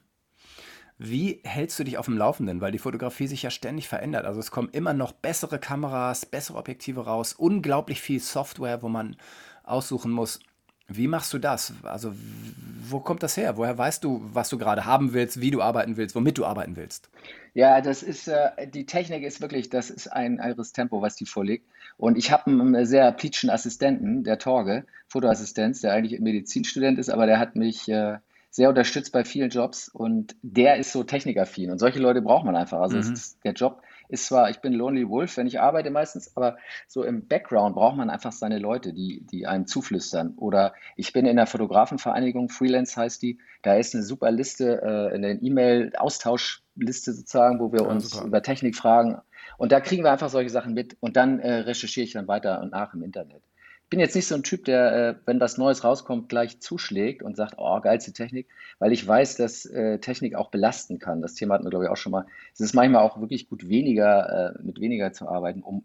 Wie 1.04 1.40
hältst 1.44 1.80
du 1.80 1.84
dich 1.84 1.98
auf 1.98 2.06
dem 2.06 2.16
Laufenden? 2.16 2.62
Weil 2.62 2.72
die 2.72 2.78
Fotografie 2.78 3.26
sich 3.26 3.42
ja 3.42 3.50
ständig 3.50 3.88
verändert. 3.88 4.26
Also 4.26 4.40
es 4.40 4.52
kommen 4.52 4.70
immer 4.72 4.94
noch 4.94 5.14
bessere 5.14 5.58
Kameras, 5.58 6.28
bessere 6.28 6.60
Objektive 6.60 7.06
raus, 7.06 7.34
unglaublich 7.34 8.00
viel 8.00 8.20
Software, 8.20 8.84
wo 8.84 8.88
man 8.88 9.16
aussuchen 9.64 10.12
muss. 10.12 10.40
Wie 10.88 11.08
machst 11.08 11.34
du 11.34 11.40
das? 11.40 11.74
Also 11.82 12.14
wo 12.88 13.00
kommt 13.00 13.24
das 13.24 13.36
her? 13.36 13.58
Woher 13.58 13.76
weißt 13.76 14.04
du, 14.04 14.22
was 14.32 14.50
du 14.50 14.60
gerade 14.60 14.86
haben 14.86 15.14
willst, 15.14 15.42
wie 15.42 15.50
du 15.50 15.64
arbeiten 15.64 15.98
willst, 15.98 16.14
womit 16.14 16.38
du 16.38 16.46
arbeiten 16.46 16.76
willst? 16.76 17.10
Ja, 17.56 17.82
das 17.82 18.04
ist, 18.04 18.28
äh, 18.28 18.68
die 18.68 18.86
Technik 18.86 19.24
ist 19.24 19.42
wirklich, 19.42 19.72
das 19.72 19.90
ist 19.90 20.08
ein 20.08 20.40
anderes 20.40 20.72
Tempo, 20.72 21.02
was 21.02 21.16
die 21.16 21.26
vorlegt. 21.26 21.66
Und 21.98 22.16
ich 22.16 22.32
habe 22.32 22.52
einen 22.52 22.86
sehr 22.86 23.12
plitschen 23.12 23.50
Assistenten, 23.50 24.24
der 24.24 24.38
Torge, 24.38 24.86
Fotoassistenz, 25.08 25.82
der 25.82 25.94
eigentlich 25.94 26.20
Medizinstudent 26.20 27.00
ist, 27.00 27.10
aber 27.10 27.26
der 27.26 27.40
hat 27.40 27.56
mich 27.56 27.90
äh, 27.90 28.20
sehr 28.52 28.70
unterstützt 28.70 29.14
bei 29.14 29.24
vielen 29.24 29.50
Jobs 29.50 29.88
und 29.88 30.36
der 30.42 30.76
ist 30.76 30.92
so 30.92 31.04
technikaffin 31.04 31.72
und 31.72 31.80
solche 31.80 32.00
Leute 32.00 32.22
braucht 32.22 32.46
man 32.46 32.56
einfach. 32.56 32.82
Also 32.82 32.98
mhm. 32.98 33.14
ist, 33.14 33.44
der 33.46 33.54
Job 33.54 33.82
ist 34.10 34.26
zwar, 34.26 34.50
ich 34.50 34.60
bin 34.60 34.74
Lonely 34.74 35.08
Wolf, 35.08 35.38
wenn 35.38 35.48
ich 35.48 35.62
arbeite 35.62 35.90
meistens, 35.90 36.36
aber 36.36 36.58
so 36.86 37.04
im 37.04 37.30
Background 37.30 37.76
braucht 37.76 37.96
man 37.96 38.10
einfach 38.10 38.34
seine 38.34 38.60
Leute, 38.60 38.92
die, 38.92 39.26
die 39.26 39.48
einem 39.48 39.68
zuflüstern. 39.68 40.34
Oder 40.36 40.74
ich 40.98 41.14
bin 41.14 41.26
in 41.26 41.38
der 41.38 41.48
Fotografenvereinigung, 41.48 42.50
Freelance 42.50 43.00
heißt 43.00 43.22
die, 43.22 43.40
da 43.62 43.76
ist 43.76 43.96
eine 43.96 44.04
super 44.04 44.32
Liste, 44.32 44.82
äh, 44.82 45.16
eine 45.16 45.42
E-Mail-Austauschliste 45.42 47.14
sozusagen, 47.14 47.62
wo 47.62 47.72
wir 47.72 47.84
ja, 47.84 47.88
uns 47.88 48.10
super. 48.10 48.26
über 48.26 48.42
Technik 48.42 48.76
fragen. 48.76 49.22
Und 49.58 49.72
da 49.72 49.80
kriegen 49.80 50.04
wir 50.04 50.12
einfach 50.12 50.30
solche 50.30 50.50
Sachen 50.50 50.74
mit 50.74 50.98
und 51.00 51.16
dann 51.16 51.40
äh, 51.40 51.60
recherchiere 51.60 52.04
ich 52.04 52.12
dann 52.12 52.28
weiter 52.28 52.62
und 52.62 52.72
nach 52.72 52.94
im 52.94 53.04
Internet 53.04 53.42
bin 53.92 54.00
jetzt 54.00 54.16
nicht 54.16 54.28
so 54.28 54.36
ein 54.36 54.44
Typ, 54.44 54.64
der, 54.64 55.10
äh, 55.10 55.16
wenn 55.26 55.42
was 55.42 55.58
Neues 55.58 55.84
rauskommt, 55.84 56.30
gleich 56.30 56.62
zuschlägt 56.62 57.22
und 57.22 57.36
sagt, 57.36 57.56
oh, 57.58 57.80
geilste 57.82 58.14
Technik, 58.14 58.48
weil 58.80 58.94
ich 58.94 59.06
weiß, 59.06 59.36
dass 59.36 59.66
äh, 59.66 60.00
Technik 60.00 60.34
auch 60.34 60.50
belasten 60.50 60.98
kann. 60.98 61.22
Das 61.22 61.36
Thema 61.36 61.56
hatten 61.56 61.66
wir, 61.66 61.70
glaube 61.70 61.86
ich, 61.86 61.92
auch 61.92 61.98
schon 61.98 62.14
mal. 62.14 62.26
Es 62.54 62.62
ist 62.62 62.74
manchmal 62.74 63.04
auch 63.04 63.20
wirklich 63.20 63.50
gut, 63.50 63.68
weniger, 63.68 64.56
äh, 64.56 64.64
mit 64.64 64.80
weniger 64.80 65.12
zu 65.12 65.28
arbeiten, 65.28 65.62
um 65.62 65.84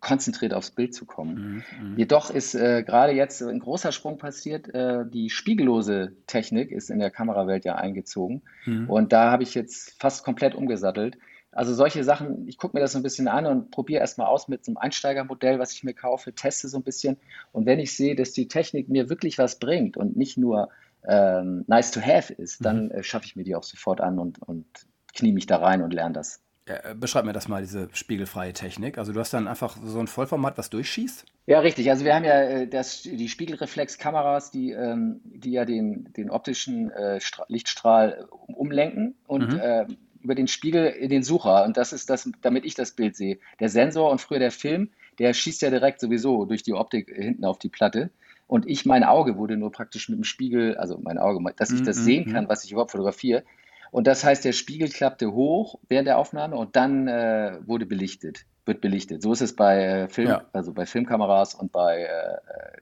konzentriert 0.00 0.52
aufs 0.52 0.70
Bild 0.70 0.94
zu 0.94 1.06
kommen. 1.06 1.64
Mhm, 1.80 1.90
mhm. 1.92 1.96
Jedoch 1.96 2.30
ist 2.30 2.54
äh, 2.54 2.82
gerade 2.82 3.12
jetzt 3.12 3.42
ein 3.42 3.58
großer 3.58 3.90
Sprung 3.90 4.18
passiert. 4.18 4.72
Äh, 4.74 5.04
die 5.08 5.30
spiegellose 5.30 6.12
Technik 6.26 6.70
ist 6.70 6.90
in 6.90 6.98
der 6.98 7.10
Kamerawelt 7.10 7.64
ja 7.64 7.74
eingezogen. 7.76 8.42
Mhm. 8.66 8.88
Und 8.88 9.12
da 9.12 9.30
habe 9.30 9.42
ich 9.44 9.54
jetzt 9.54 9.98
fast 9.98 10.24
komplett 10.24 10.54
umgesattelt. 10.54 11.16
Also 11.52 11.74
solche 11.74 12.04
Sachen, 12.04 12.46
ich 12.46 12.58
gucke 12.58 12.76
mir 12.76 12.80
das 12.80 12.92
so 12.92 12.98
ein 12.98 13.02
bisschen 13.02 13.26
an 13.26 13.46
und 13.46 13.70
probiere 13.70 14.00
erstmal 14.00 14.28
aus 14.28 14.46
mit 14.46 14.64
so 14.64 14.70
einem 14.70 14.76
Einsteigermodell, 14.76 15.58
was 15.58 15.72
ich 15.72 15.82
mir 15.82 15.94
kaufe, 15.94 16.32
teste 16.32 16.68
so 16.68 16.78
ein 16.78 16.84
bisschen. 16.84 17.16
Und 17.52 17.66
wenn 17.66 17.80
ich 17.80 17.96
sehe, 17.96 18.14
dass 18.14 18.32
die 18.32 18.46
Technik 18.46 18.88
mir 18.88 19.10
wirklich 19.10 19.36
was 19.38 19.58
bringt 19.58 19.96
und 19.96 20.16
nicht 20.16 20.38
nur 20.38 20.68
ähm, 21.08 21.64
nice 21.66 21.90
to 21.90 22.00
have 22.00 22.32
ist, 22.32 22.64
dann 22.64 22.86
mhm. 22.86 22.90
äh, 22.92 23.02
schaffe 23.02 23.26
ich 23.26 23.36
mir 23.36 23.44
die 23.44 23.56
auch 23.56 23.64
sofort 23.64 24.00
an 24.00 24.18
und, 24.18 24.40
und 24.42 24.66
knie 25.12 25.32
mich 25.32 25.46
da 25.46 25.56
rein 25.56 25.82
und 25.82 25.92
lerne 25.92 26.14
das. 26.14 26.40
Ja, 26.68 26.94
beschreib 26.94 27.24
mir 27.24 27.32
das 27.32 27.48
mal, 27.48 27.62
diese 27.62 27.88
spiegelfreie 27.92 28.52
Technik. 28.52 28.96
Also 28.96 29.12
du 29.12 29.18
hast 29.18 29.32
dann 29.32 29.48
einfach 29.48 29.76
so 29.82 29.98
ein 29.98 30.06
Vollformat, 30.06 30.56
was 30.56 30.70
durchschießt? 30.70 31.24
Ja, 31.46 31.58
richtig. 31.60 31.90
Also 31.90 32.04
wir 32.04 32.14
haben 32.14 32.24
ja 32.24 32.42
äh, 32.42 32.68
das, 32.68 33.02
die 33.02 33.28
Spiegelreflexkameras, 33.28 34.52
die, 34.52 34.70
ähm, 34.70 35.20
die 35.24 35.50
ja 35.50 35.64
den, 35.64 36.12
den 36.12 36.30
optischen 36.30 36.90
äh, 36.92 37.18
Lichtstrahl 37.48 38.28
umlenken 38.46 39.16
und 39.26 39.54
mhm. 39.54 39.96
Äh, 40.20 40.24
über 40.24 40.34
den 40.34 40.46
Spiegel 40.46 40.86
in 40.86 41.10
den 41.10 41.22
Sucher 41.22 41.64
und 41.64 41.76
das 41.76 41.92
ist 41.92 42.10
das, 42.10 42.30
damit 42.42 42.64
ich 42.64 42.74
das 42.74 42.92
Bild 42.92 43.16
sehe. 43.16 43.38
Der 43.58 43.68
Sensor 43.68 44.10
und 44.10 44.20
früher 44.20 44.38
der 44.38 44.50
Film, 44.50 44.90
der 45.18 45.34
schießt 45.34 45.62
ja 45.62 45.70
direkt 45.70 46.00
sowieso 46.00 46.44
durch 46.44 46.62
die 46.62 46.74
Optik 46.74 47.10
hinten 47.14 47.44
auf 47.44 47.58
die 47.58 47.68
Platte. 47.68 48.10
Und 48.46 48.66
ich, 48.66 48.84
mein 48.84 49.04
Auge 49.04 49.36
wurde 49.36 49.56
nur 49.56 49.70
praktisch 49.70 50.08
mit 50.08 50.18
dem 50.18 50.24
Spiegel, 50.24 50.76
also 50.76 50.98
mein 51.00 51.18
Auge, 51.18 51.40
dass 51.56 51.70
ich 51.70 51.82
das 51.82 51.98
mm 51.98 52.00
-hmm. 52.00 52.04
sehen 52.04 52.32
kann, 52.32 52.48
was 52.48 52.64
ich 52.64 52.72
überhaupt 52.72 52.90
fotografiere. 52.90 53.44
Und 53.90 54.06
das 54.06 54.24
heißt, 54.24 54.44
der 54.44 54.52
Spiegel 54.52 54.88
klappte 54.88 55.32
hoch 55.32 55.78
während 55.88 56.06
der 56.06 56.18
Aufnahme 56.18 56.56
und 56.56 56.76
dann 56.76 57.08
äh, 57.08 57.58
wurde 57.66 57.86
belichtet, 57.86 58.44
wird 58.64 58.80
belichtet. 58.80 59.22
So 59.22 59.32
ist 59.32 59.40
es 59.40 59.54
bei 59.54 59.84
äh, 59.84 60.08
Film, 60.08 60.28
ja. 60.28 60.44
also 60.52 60.72
bei 60.72 60.86
Filmkameras 60.86 61.54
und 61.54 61.72
bei 61.72 62.02
äh, 62.02 62.36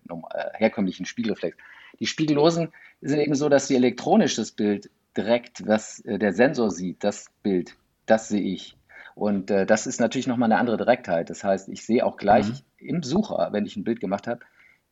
äh 0.08 0.50
herkömmlichen 0.54 1.06
Spiegelreflex. 1.06 1.56
Die 1.98 2.06
Spiegellosen 2.06 2.68
sind 3.00 3.20
eben 3.20 3.34
so, 3.34 3.48
dass 3.48 3.68
sie 3.68 3.76
elektronisch 3.76 4.36
das 4.36 4.52
Bild 4.52 4.90
direkt, 5.18 5.66
was 5.66 6.00
äh, 6.00 6.18
der 6.18 6.32
Sensor 6.32 6.70
sieht, 6.70 7.04
das 7.04 7.26
Bild, 7.42 7.76
das 8.06 8.28
sehe 8.28 8.40
ich. 8.40 8.76
Und 9.14 9.50
äh, 9.50 9.66
das 9.66 9.86
ist 9.86 10.00
natürlich 10.00 10.28
nochmal 10.28 10.50
eine 10.50 10.60
andere 10.60 10.76
Direktheit. 10.76 11.28
Das 11.28 11.42
heißt, 11.44 11.68
ich 11.68 11.84
sehe 11.84 12.06
auch 12.06 12.16
gleich 12.16 12.48
mhm. 12.48 12.54
im 12.78 13.02
Sucher, 13.02 13.48
wenn 13.52 13.66
ich 13.66 13.76
ein 13.76 13.84
Bild 13.84 14.00
gemacht 14.00 14.26
habe, 14.28 14.40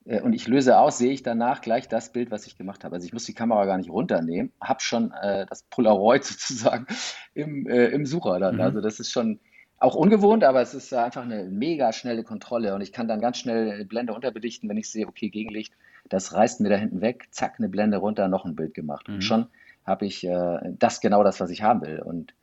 äh, 0.05 0.21
und 0.21 0.33
ich 0.33 0.49
löse 0.49 0.79
aus, 0.79 0.99
sehe 0.99 1.13
ich 1.13 1.23
danach 1.23 1.61
gleich 1.61 1.89
das 1.89 2.13
Bild, 2.13 2.31
was 2.31 2.47
ich 2.47 2.57
gemacht 2.57 2.85
habe. 2.85 2.97
Also 2.97 3.07
ich 3.07 3.13
muss 3.13 3.25
die 3.25 3.35
Kamera 3.35 3.65
gar 3.67 3.77
nicht 3.77 3.91
runternehmen, 3.91 4.53
habe 4.61 4.81
schon 4.81 5.13
äh, 5.13 5.47
das 5.47 5.63
Polaroid 5.65 6.25
sozusagen 6.25 6.87
im, 7.35 7.69
äh, 7.69 7.87
im 7.87 8.07
Sucher 8.07 8.39
dann. 8.39 8.57
Mhm. 8.57 8.61
Also 8.63 8.81
das 8.81 9.01
ist 9.01 9.13
schon 9.13 9.41
auch 9.79 9.95
ungewohnt, 9.95 10.43
aber 10.43 10.63
es 10.63 10.73
ist 10.73 10.95
einfach 10.95 11.23
eine 11.23 11.45
mega 11.45 11.93
schnelle 11.93 12.25
Kontrolle 12.25 12.75
und 12.75 12.81
ich 12.81 12.93
kann 12.93 13.09
dann 13.09 13.21
ganz 13.21 13.37
schnell 13.37 13.71
eine 13.71 13.85
Blende 13.85 14.15
unterbelichten, 14.15 14.69
wenn 14.71 14.79
ich 14.79 14.91
sehe, 14.91 15.07
okay, 15.07 15.29
Gegenlicht, 15.29 15.75
das 16.09 16.33
reißt 16.33 16.61
mir 16.61 16.71
da 16.71 16.77
hinten 16.77 17.03
weg, 17.03 17.27
zack, 17.31 17.57
eine 17.59 17.69
Blende 17.69 17.99
runter, 17.99 18.29
noch 18.29 18.47
ein 18.47 18.57
Bild 18.57 18.73
gemacht. 18.73 19.07
Mhm. 19.07 19.15
Und 19.17 19.21
schon 19.23 19.47
habe 19.87 20.07
ich 20.07 20.25
äh, 20.25 20.59
das 20.79 21.01
genau 21.01 21.23
das, 21.23 21.41
was 21.41 21.51
ich 21.51 21.63
haben 21.63 21.83
will. 21.83 22.01
Und 22.01 22.35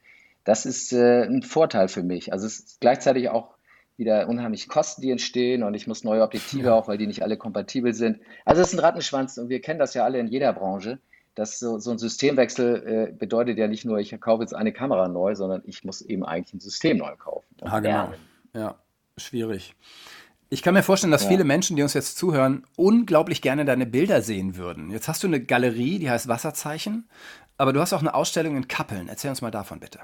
das 0.43 0.65
ist 0.65 0.93
äh, 0.93 1.23
ein 1.23 1.43
Vorteil 1.43 1.87
für 1.87 2.03
mich. 2.03 2.31
Also 2.33 2.45
es 2.45 2.59
ist 2.59 2.81
gleichzeitig 2.81 3.29
auch 3.29 3.53
wieder 3.97 4.27
unheimlich 4.27 4.67
Kosten, 4.67 5.01
die 5.01 5.11
entstehen 5.11 5.61
und 5.63 5.75
ich 5.75 5.85
muss 5.85 6.03
neue 6.03 6.23
Objektive 6.23 6.67
ja. 6.67 6.73
auch, 6.73 6.87
weil 6.87 6.97
die 6.97 7.07
nicht 7.07 7.21
alle 7.21 7.37
kompatibel 7.37 7.93
sind. 7.93 8.19
Also 8.43 8.61
es 8.61 8.69
ist 8.69 8.73
ein 8.73 8.83
Rattenschwanz 8.83 9.37
und 9.37 9.49
wir 9.49 9.61
kennen 9.61 9.79
das 9.79 9.93
ja 9.93 10.03
alle 10.03 10.19
in 10.19 10.27
jeder 10.27 10.51
Branche. 10.53 10.99
dass 11.35 11.59
so, 11.59 11.79
so 11.79 11.91
ein 11.91 11.97
Systemwechsel 11.97 13.09
äh, 13.09 13.11
bedeutet 13.11 13.57
ja 13.57 13.67
nicht 13.67 13.85
nur, 13.85 13.97
ich 13.99 14.19
kaufe 14.19 14.43
jetzt 14.43 14.53
eine 14.53 14.71
Kamera 14.71 15.07
neu, 15.07 15.35
sondern 15.35 15.61
ich 15.65 15.83
muss 15.83 16.01
eben 16.01 16.23
eigentlich 16.25 16.53
ein 16.53 16.59
System 16.59 16.97
neu 16.97 17.15
kaufen. 17.15 17.47
Ah, 17.61 17.79
genau. 17.79 18.13
Ja, 18.53 18.75
schwierig. 19.17 19.75
Ich 20.53 20.61
kann 20.61 20.75
mir 20.75 20.83
vorstellen, 20.83 21.09
dass 21.09 21.23
ja. 21.23 21.29
viele 21.29 21.45
Menschen, 21.45 21.75
die 21.77 21.81
uns 21.81 21.95
jetzt 21.95 22.15
zuhören, 22.15 22.63
unglaublich 22.77 23.41
gerne 23.41 23.65
deine 23.65 23.87
Bilder 23.87 24.21
sehen 24.21 24.55
würden. 24.55 24.91
Jetzt 24.91 25.07
hast 25.07 25.23
du 25.23 25.27
eine 25.27 25.41
Galerie, 25.41 25.97
die 25.97 26.11
heißt 26.11 26.27
Wasserzeichen, 26.27 27.09
aber 27.57 27.73
du 27.73 27.79
hast 27.79 27.91
auch 27.91 28.01
eine 28.01 28.13
Ausstellung 28.13 28.55
in 28.55 28.67
Kappeln. 28.67 29.09
Erzähl 29.09 29.31
uns 29.31 29.41
mal 29.41 29.49
davon 29.49 29.79
bitte. 29.79 29.97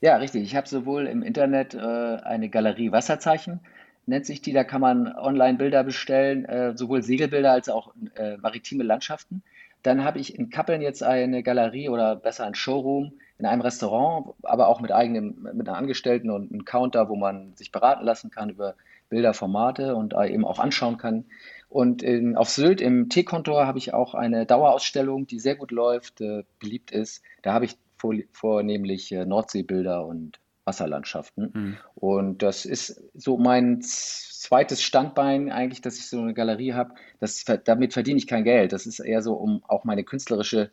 Ja, 0.00 0.16
richtig. 0.16 0.42
Ich 0.42 0.56
habe 0.56 0.66
sowohl 0.66 1.06
im 1.06 1.22
Internet 1.22 1.74
äh, 1.74 1.78
eine 1.78 2.48
Galerie 2.48 2.90
Wasserzeichen, 2.90 3.60
nennt 4.06 4.26
sich 4.26 4.42
die. 4.42 4.52
Da 4.52 4.64
kann 4.64 4.80
man 4.80 5.06
online 5.06 5.56
Bilder 5.56 5.84
bestellen, 5.84 6.46
äh, 6.46 6.76
sowohl 6.76 7.04
Segelbilder 7.04 7.52
als 7.52 7.68
auch 7.68 7.94
äh, 8.16 8.38
maritime 8.38 8.82
Landschaften. 8.82 9.44
Dann 9.84 10.02
habe 10.02 10.18
ich 10.18 10.36
in 10.36 10.50
Kappeln 10.50 10.82
jetzt 10.82 11.04
eine 11.04 11.44
Galerie 11.44 11.88
oder 11.88 12.16
besser 12.16 12.44
ein 12.44 12.56
Showroom, 12.56 13.12
in 13.42 13.46
einem 13.46 13.62
Restaurant, 13.62 14.34
aber 14.44 14.68
auch 14.68 14.80
mit 14.80 14.92
eigenem, 14.92 15.48
mit 15.52 15.68
einer 15.68 15.76
Angestellten 15.76 16.30
und 16.30 16.52
einem 16.52 16.64
Counter, 16.64 17.08
wo 17.08 17.16
man 17.16 17.56
sich 17.56 17.72
beraten 17.72 18.04
lassen 18.04 18.30
kann 18.30 18.50
über 18.50 18.76
Bilder, 19.08 19.34
Formate 19.34 19.96
und 19.96 20.14
eben 20.14 20.44
auch 20.44 20.60
anschauen 20.60 20.96
kann. 20.96 21.24
Und 21.68 22.04
in, 22.04 22.36
auf 22.36 22.50
Sylt 22.50 22.80
im 22.80 23.08
Teekontor 23.08 23.66
habe 23.66 23.78
ich 23.78 23.94
auch 23.94 24.14
eine 24.14 24.46
Dauerausstellung, 24.46 25.26
die 25.26 25.40
sehr 25.40 25.56
gut 25.56 25.72
läuft, 25.72 26.20
äh, 26.20 26.44
beliebt 26.60 26.92
ist. 26.92 27.24
Da 27.42 27.52
habe 27.52 27.64
ich 27.64 27.76
vor, 27.96 28.14
vornehmlich 28.30 29.10
äh, 29.10 29.26
Nordseebilder 29.26 30.06
und 30.06 30.38
Wasserlandschaften. 30.64 31.50
Mhm. 31.52 31.76
Und 31.96 32.42
das 32.42 32.64
ist 32.64 33.02
so 33.12 33.38
mein 33.38 33.82
zweites 33.82 34.82
Standbein 34.82 35.50
eigentlich, 35.50 35.80
dass 35.80 35.98
ich 35.98 36.06
so 36.06 36.20
eine 36.20 36.32
Galerie 36.32 36.74
habe. 36.74 36.94
Das, 37.18 37.44
damit 37.64 37.92
verdiene 37.92 38.18
ich 38.18 38.28
kein 38.28 38.44
Geld. 38.44 38.72
Das 38.72 38.86
ist 38.86 39.00
eher 39.00 39.20
so, 39.20 39.34
um 39.34 39.64
auch 39.66 39.82
meine 39.82 40.04
künstlerische 40.04 40.70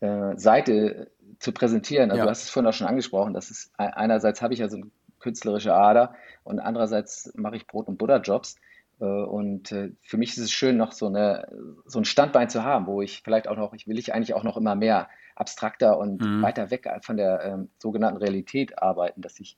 äh, 0.00 0.34
Seite 0.36 1.10
zu 1.40 1.52
präsentieren. 1.52 2.10
Also 2.10 2.18
ja. 2.18 2.24
du 2.24 2.30
hast 2.30 2.44
es 2.44 2.50
vorhin 2.50 2.68
auch 2.68 2.74
schon 2.74 2.86
angesprochen. 2.86 3.34
Das 3.34 3.50
ist 3.50 3.72
einerseits 3.76 4.40
habe 4.42 4.54
ich 4.54 4.62
also 4.62 4.76
eine 4.76 4.90
künstlerische 5.18 5.74
Ader 5.74 6.14
und 6.44 6.60
andererseits 6.60 7.32
mache 7.34 7.56
ich 7.56 7.66
Brot- 7.66 7.88
und 7.88 7.98
Butterjobs. 7.98 8.56
Äh, 9.00 9.04
und 9.04 9.72
äh, 9.72 9.92
für 10.02 10.18
mich 10.18 10.30
ist 10.30 10.38
es 10.38 10.52
schön, 10.52 10.76
noch 10.76 10.92
so, 10.92 11.06
eine, 11.06 11.48
so 11.86 11.98
ein 11.98 12.04
Standbein 12.04 12.50
zu 12.50 12.62
haben, 12.62 12.86
wo 12.86 13.02
ich 13.02 13.22
vielleicht 13.22 13.48
auch 13.48 13.56
noch, 13.56 13.72
ich 13.72 13.88
will 13.88 13.98
ich 13.98 14.14
eigentlich 14.14 14.34
auch 14.34 14.44
noch 14.44 14.56
immer 14.56 14.74
mehr 14.74 15.08
abstrakter 15.34 15.98
und 15.98 16.20
mhm. 16.20 16.42
weiter 16.42 16.70
weg 16.70 16.86
von 17.02 17.16
der 17.16 17.42
ähm, 17.42 17.70
sogenannten 17.78 18.18
Realität 18.18 18.80
arbeiten, 18.82 19.22
dass 19.22 19.40
ich 19.40 19.56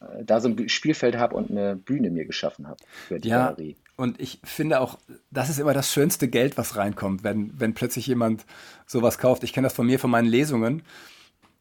äh, 0.00 0.24
da 0.24 0.40
so 0.40 0.48
ein 0.48 0.68
Spielfeld 0.70 1.18
habe 1.18 1.36
und 1.36 1.50
eine 1.50 1.76
Bühne 1.76 2.10
mir 2.10 2.24
geschaffen 2.24 2.66
habe 2.66 2.78
für 3.06 3.18
die 3.18 3.28
ja, 3.28 3.48
Galerie. 3.48 3.76
Und 3.96 4.20
ich 4.20 4.40
finde 4.44 4.80
auch, 4.80 4.98
das 5.30 5.50
ist 5.50 5.58
immer 5.58 5.74
das 5.74 5.92
schönste 5.92 6.28
Geld, 6.28 6.56
was 6.56 6.76
reinkommt, 6.76 7.24
wenn, 7.24 7.52
wenn 7.60 7.74
plötzlich 7.74 8.06
jemand 8.06 8.46
sowas 8.86 9.18
kauft. 9.18 9.44
Ich 9.44 9.52
kenne 9.52 9.66
das 9.66 9.74
von 9.74 9.86
mir, 9.86 9.98
von 9.98 10.10
meinen 10.10 10.28
Lesungen. 10.28 10.82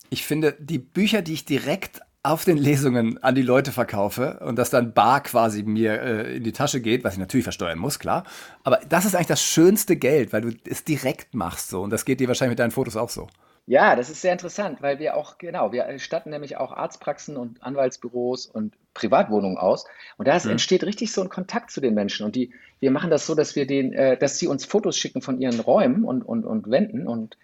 Ich 0.09 0.25
finde, 0.25 0.55
die 0.59 0.79
Bücher, 0.79 1.21
die 1.21 1.33
ich 1.33 1.45
direkt 1.45 2.01
auf 2.23 2.43
den 2.43 2.57
Lesungen 2.57 3.23
an 3.23 3.35
die 3.35 3.41
Leute 3.41 3.71
verkaufe 3.71 4.39
und 4.41 4.57
das 4.57 4.69
dann 4.69 4.93
bar 4.93 5.21
quasi 5.23 5.63
mir 5.63 6.01
äh, 6.01 6.37
in 6.37 6.43
die 6.43 6.51
Tasche 6.51 6.81
geht, 6.81 7.03
was 7.03 7.13
ich 7.13 7.19
natürlich 7.19 7.45
versteuern 7.45 7.79
muss, 7.79 7.99
klar. 7.99 8.25
Aber 8.63 8.79
das 8.89 9.05
ist 9.05 9.15
eigentlich 9.15 9.27
das 9.27 9.41
schönste 9.41 9.95
Geld, 9.95 10.33
weil 10.33 10.41
du 10.41 10.51
es 10.69 10.83
direkt 10.83 11.33
machst 11.33 11.69
so. 11.69 11.81
Und 11.81 11.89
das 11.91 12.03
geht 12.03 12.19
dir 12.19 12.27
wahrscheinlich 12.27 12.53
mit 12.53 12.59
deinen 12.59 12.71
Fotos 12.71 12.97
auch 12.97 13.09
so. 13.09 13.27
Ja, 13.65 13.95
das 13.97 14.09
ist 14.09 14.21
sehr 14.21 14.31
interessant, 14.31 14.81
weil 14.81 14.99
wir 14.99 15.15
auch, 15.17 15.37
genau, 15.37 15.73
wir 15.73 15.99
statten 15.99 16.29
nämlich 16.29 16.55
auch 16.55 16.71
Arztpraxen 16.71 17.35
und 17.35 17.61
Anwaltsbüros 17.63 18.45
und 18.45 18.75
Privatwohnungen 18.93 19.57
aus. 19.57 19.85
Und 20.17 20.27
da 20.27 20.39
mhm. 20.41 20.51
entsteht 20.51 20.83
richtig 20.83 21.11
so 21.11 21.21
ein 21.21 21.29
Kontakt 21.29 21.71
zu 21.71 21.81
den 21.81 21.93
Menschen. 21.93 22.25
Und 22.25 22.35
die, 22.35 22.53
wir 22.79 22.91
machen 22.91 23.09
das 23.09 23.25
so, 23.25 23.35
dass 23.35 23.55
wir 23.55 23.67
den, 23.67 23.93
äh, 23.93 24.17
dass 24.17 24.39
sie 24.39 24.47
uns 24.47 24.65
Fotos 24.65 24.97
schicken 24.97 25.21
von 25.21 25.39
ihren 25.39 25.59
Räumen 25.59 26.03
und, 26.03 26.23
und, 26.23 26.45
und 26.45 26.69
Wänden 26.69 27.07
und 27.07 27.37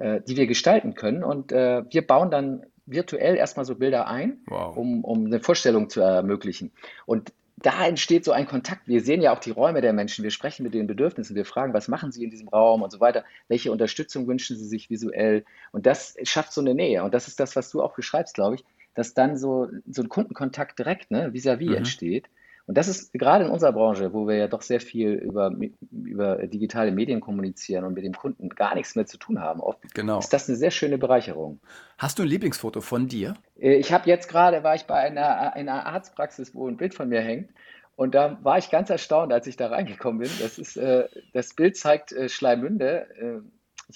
äh, 0.00 0.22
die 0.26 0.36
wir 0.36 0.46
gestalten 0.46 0.94
können. 0.94 1.22
Und 1.22 1.52
äh, 1.52 1.82
wir 1.90 2.06
bauen 2.06 2.30
dann 2.30 2.64
virtuell 2.86 3.36
erstmal 3.36 3.66
so 3.66 3.76
Bilder 3.76 4.06
ein, 4.08 4.38
wow. 4.46 4.76
um, 4.76 5.04
um 5.04 5.26
eine 5.26 5.40
Vorstellung 5.40 5.90
zu 5.90 6.00
ermöglichen. 6.00 6.72
Und 7.06 7.32
da 7.58 7.86
entsteht 7.86 8.24
so 8.24 8.32
ein 8.32 8.46
Kontakt. 8.46 8.88
Wir 8.88 9.02
sehen 9.02 9.20
ja 9.20 9.34
auch 9.34 9.38
die 9.38 9.50
Räume 9.50 9.82
der 9.82 9.92
Menschen, 9.92 10.22
wir 10.22 10.30
sprechen 10.30 10.62
mit 10.62 10.72
den 10.72 10.86
Bedürfnissen, 10.86 11.36
wir 11.36 11.44
fragen, 11.44 11.74
was 11.74 11.88
machen 11.88 12.10
sie 12.10 12.24
in 12.24 12.30
diesem 12.30 12.48
Raum 12.48 12.80
und 12.80 12.90
so 12.90 13.00
weiter, 13.00 13.24
welche 13.48 13.70
Unterstützung 13.70 14.26
wünschen 14.26 14.56
sie 14.56 14.64
sich 14.66 14.88
visuell. 14.88 15.44
Und 15.70 15.84
das 15.84 16.16
schafft 16.22 16.54
so 16.54 16.62
eine 16.62 16.74
Nähe. 16.74 17.04
Und 17.04 17.12
das 17.12 17.28
ist 17.28 17.38
das, 17.38 17.54
was 17.54 17.70
du 17.70 17.82
auch 17.82 17.94
beschreibst, 17.94 18.34
glaube 18.34 18.54
ich, 18.54 18.64
dass 18.94 19.12
dann 19.12 19.36
so, 19.36 19.68
so 19.86 20.02
ein 20.02 20.08
Kundenkontakt 20.08 20.78
direkt 20.78 21.10
ne, 21.10 21.32
vis-à-vis 21.34 21.66
-vis 21.66 21.70
mhm. 21.70 21.76
entsteht. 21.76 22.26
Und 22.70 22.78
das 22.78 22.86
ist 22.86 23.12
gerade 23.12 23.46
in 23.46 23.50
unserer 23.50 23.72
Branche, 23.72 24.12
wo 24.12 24.28
wir 24.28 24.36
ja 24.36 24.46
doch 24.46 24.62
sehr 24.62 24.80
viel 24.80 25.14
über, 25.14 25.52
über 25.90 26.36
digitale 26.46 26.92
Medien 26.92 27.18
kommunizieren 27.18 27.84
und 27.84 27.94
mit 27.94 28.04
dem 28.04 28.14
Kunden 28.14 28.48
gar 28.48 28.76
nichts 28.76 28.94
mehr 28.94 29.06
zu 29.06 29.18
tun 29.18 29.40
haben, 29.40 29.58
oft 29.58 29.92
genau. 29.92 30.20
ist 30.20 30.32
das 30.32 30.48
eine 30.48 30.56
sehr 30.56 30.70
schöne 30.70 30.96
Bereicherung. 30.96 31.58
Hast 31.98 32.20
du 32.20 32.22
ein 32.22 32.28
Lieblingsfoto 32.28 32.80
von 32.80 33.08
dir? 33.08 33.34
Äh, 33.58 33.74
ich 33.74 33.92
habe 33.92 34.08
jetzt 34.08 34.28
gerade, 34.28 34.62
war 34.62 34.76
ich 34.76 34.84
bei 34.84 34.94
einer, 34.94 35.52
einer 35.54 35.84
Arztpraxis, 35.84 36.54
wo 36.54 36.68
ein 36.68 36.76
Bild 36.76 36.94
von 36.94 37.08
mir 37.08 37.22
hängt. 37.22 37.50
Und 37.96 38.14
da 38.14 38.38
war 38.44 38.56
ich 38.56 38.70
ganz 38.70 38.88
erstaunt, 38.88 39.32
als 39.32 39.48
ich 39.48 39.56
da 39.56 39.66
reingekommen 39.66 40.20
bin. 40.20 40.30
Das, 40.40 40.56
ist, 40.56 40.76
äh, 40.76 41.08
das 41.32 41.54
Bild 41.54 41.76
zeigt 41.76 42.12
äh, 42.12 42.28
Schleimünde. 42.28 43.08
Äh, 43.18 43.40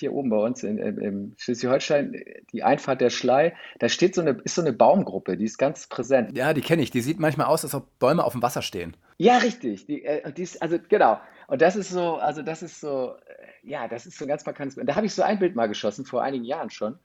hier 0.00 0.12
oben 0.12 0.30
bei 0.30 0.36
uns 0.36 0.62
in, 0.62 0.78
in, 0.78 0.98
in 0.98 1.34
Schleswig-Holstein, 1.38 2.22
die 2.52 2.62
Einfahrt 2.62 3.00
der 3.00 3.10
Schlei, 3.10 3.54
da 3.78 3.88
steht 3.88 4.14
so 4.14 4.20
eine, 4.20 4.32
ist 4.44 4.54
so 4.54 4.62
eine 4.62 4.72
Baumgruppe, 4.72 5.36
die 5.36 5.44
ist 5.44 5.58
ganz 5.58 5.86
präsent. 5.86 6.36
Ja, 6.36 6.52
die 6.54 6.60
kenne 6.60 6.82
ich. 6.82 6.90
Die 6.90 7.00
sieht 7.00 7.20
manchmal 7.20 7.46
aus, 7.46 7.64
als 7.64 7.74
ob 7.74 7.98
Bäume 7.98 8.24
auf 8.24 8.32
dem 8.32 8.42
Wasser 8.42 8.62
stehen. 8.62 8.96
Ja, 9.18 9.38
richtig. 9.38 9.86
Die, 9.86 10.04
äh, 10.04 10.32
die 10.32 10.42
ist, 10.42 10.60
also 10.62 10.78
genau. 10.88 11.18
Und 11.46 11.62
das 11.62 11.76
ist 11.76 11.90
so, 11.90 12.16
also 12.16 12.42
das 12.42 12.62
ist 12.62 12.80
so, 12.80 13.14
äh, 13.26 13.68
ja, 13.68 13.88
das 13.88 14.06
ist 14.06 14.18
so 14.18 14.24
ein 14.24 14.28
ganz 14.28 14.44
markantes 14.44 14.76
Bild. 14.76 14.88
Da 14.88 14.96
habe 14.96 15.06
ich 15.06 15.14
so 15.14 15.22
ein 15.22 15.38
Bild 15.38 15.54
mal 15.54 15.66
geschossen, 15.66 16.04
vor 16.04 16.22
einigen 16.22 16.44
Jahren 16.44 16.70
schon. 16.70 16.98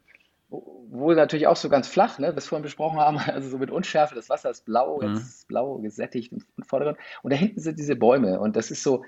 Wohl 0.50 1.16
natürlich 1.16 1.46
auch 1.46 1.56
so 1.56 1.70
ganz 1.70 1.88
flach, 1.88 2.18
ne, 2.18 2.34
das 2.34 2.48
vorhin 2.48 2.64
besprochen 2.64 3.00
haben, 3.00 3.18
also 3.28 3.50
so 3.50 3.58
mit 3.58 3.70
Unschärfe, 3.70 4.16
das 4.16 4.30
Wasser 4.30 4.50
ist 4.50 4.66
blau, 4.66 5.00
mhm. 5.02 5.14
jetzt 5.14 5.22
ist 5.22 5.48
blau 5.48 5.78
gesättigt 5.78 6.32
im 6.32 6.64
Vordergrund. 6.64 6.98
Und 7.22 7.32
da 7.32 7.38
hinten 7.38 7.60
sind 7.60 7.78
diese 7.78 7.96
Bäume 7.96 8.40
und 8.40 8.56
das 8.56 8.72
ist 8.72 8.84
so, 8.84 9.04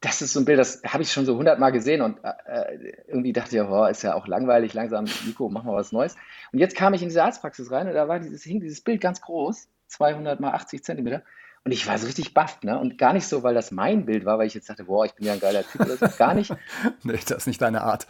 das 0.00 0.22
ist 0.22 0.32
so 0.32 0.40
ein 0.40 0.46
Bild, 0.46 0.58
das 0.58 0.82
habe 0.86 1.02
ich 1.02 1.12
schon 1.12 1.26
so 1.26 1.36
hundertmal 1.36 1.72
gesehen 1.72 2.00
und 2.00 2.18
äh, 2.22 2.94
irgendwie 3.06 3.32
dachte 3.32 3.56
ich, 3.56 3.62
oh, 3.62 3.84
ist 3.84 4.02
ja 4.02 4.14
auch 4.14 4.26
langweilig, 4.26 4.72
langsam, 4.72 5.04
Nico, 5.26 5.50
mach 5.50 5.62
mal 5.62 5.74
was 5.74 5.92
Neues. 5.92 6.16
Und 6.52 6.58
jetzt 6.58 6.74
kam 6.74 6.94
ich 6.94 7.02
in 7.02 7.08
diese 7.08 7.22
Arztpraxis 7.22 7.70
rein 7.70 7.86
und 7.86 7.94
da 7.94 8.08
war 8.08 8.18
dieses, 8.18 8.42
hing 8.42 8.60
dieses 8.60 8.80
Bild 8.80 9.02
ganz 9.02 9.20
groß, 9.20 9.68
200 9.88 10.40
mal 10.40 10.52
80 10.52 10.82
Zentimeter. 10.82 11.22
Und 11.64 11.72
ich 11.72 11.86
war 11.86 11.98
so 11.98 12.06
richtig 12.06 12.32
baff, 12.32 12.62
ne? 12.62 12.78
Und 12.78 12.96
gar 12.96 13.12
nicht 13.12 13.26
so, 13.26 13.42
weil 13.42 13.52
das 13.52 13.70
mein 13.70 14.06
Bild 14.06 14.24
war, 14.24 14.38
weil 14.38 14.46
ich 14.46 14.54
jetzt 14.54 14.70
dachte, 14.70 14.84
boah, 14.84 15.04
ich 15.04 15.12
bin 15.12 15.26
ja 15.26 15.34
ein 15.34 15.40
geiler 15.40 15.62
Typ 15.62 15.82
oder 15.82 15.96
so. 15.98 16.06
Gar 16.18 16.32
nicht. 16.32 16.54
nee, 17.02 17.12
das 17.12 17.30
ist 17.30 17.46
nicht 17.46 17.60
deine 17.60 17.82
Art. 17.82 18.06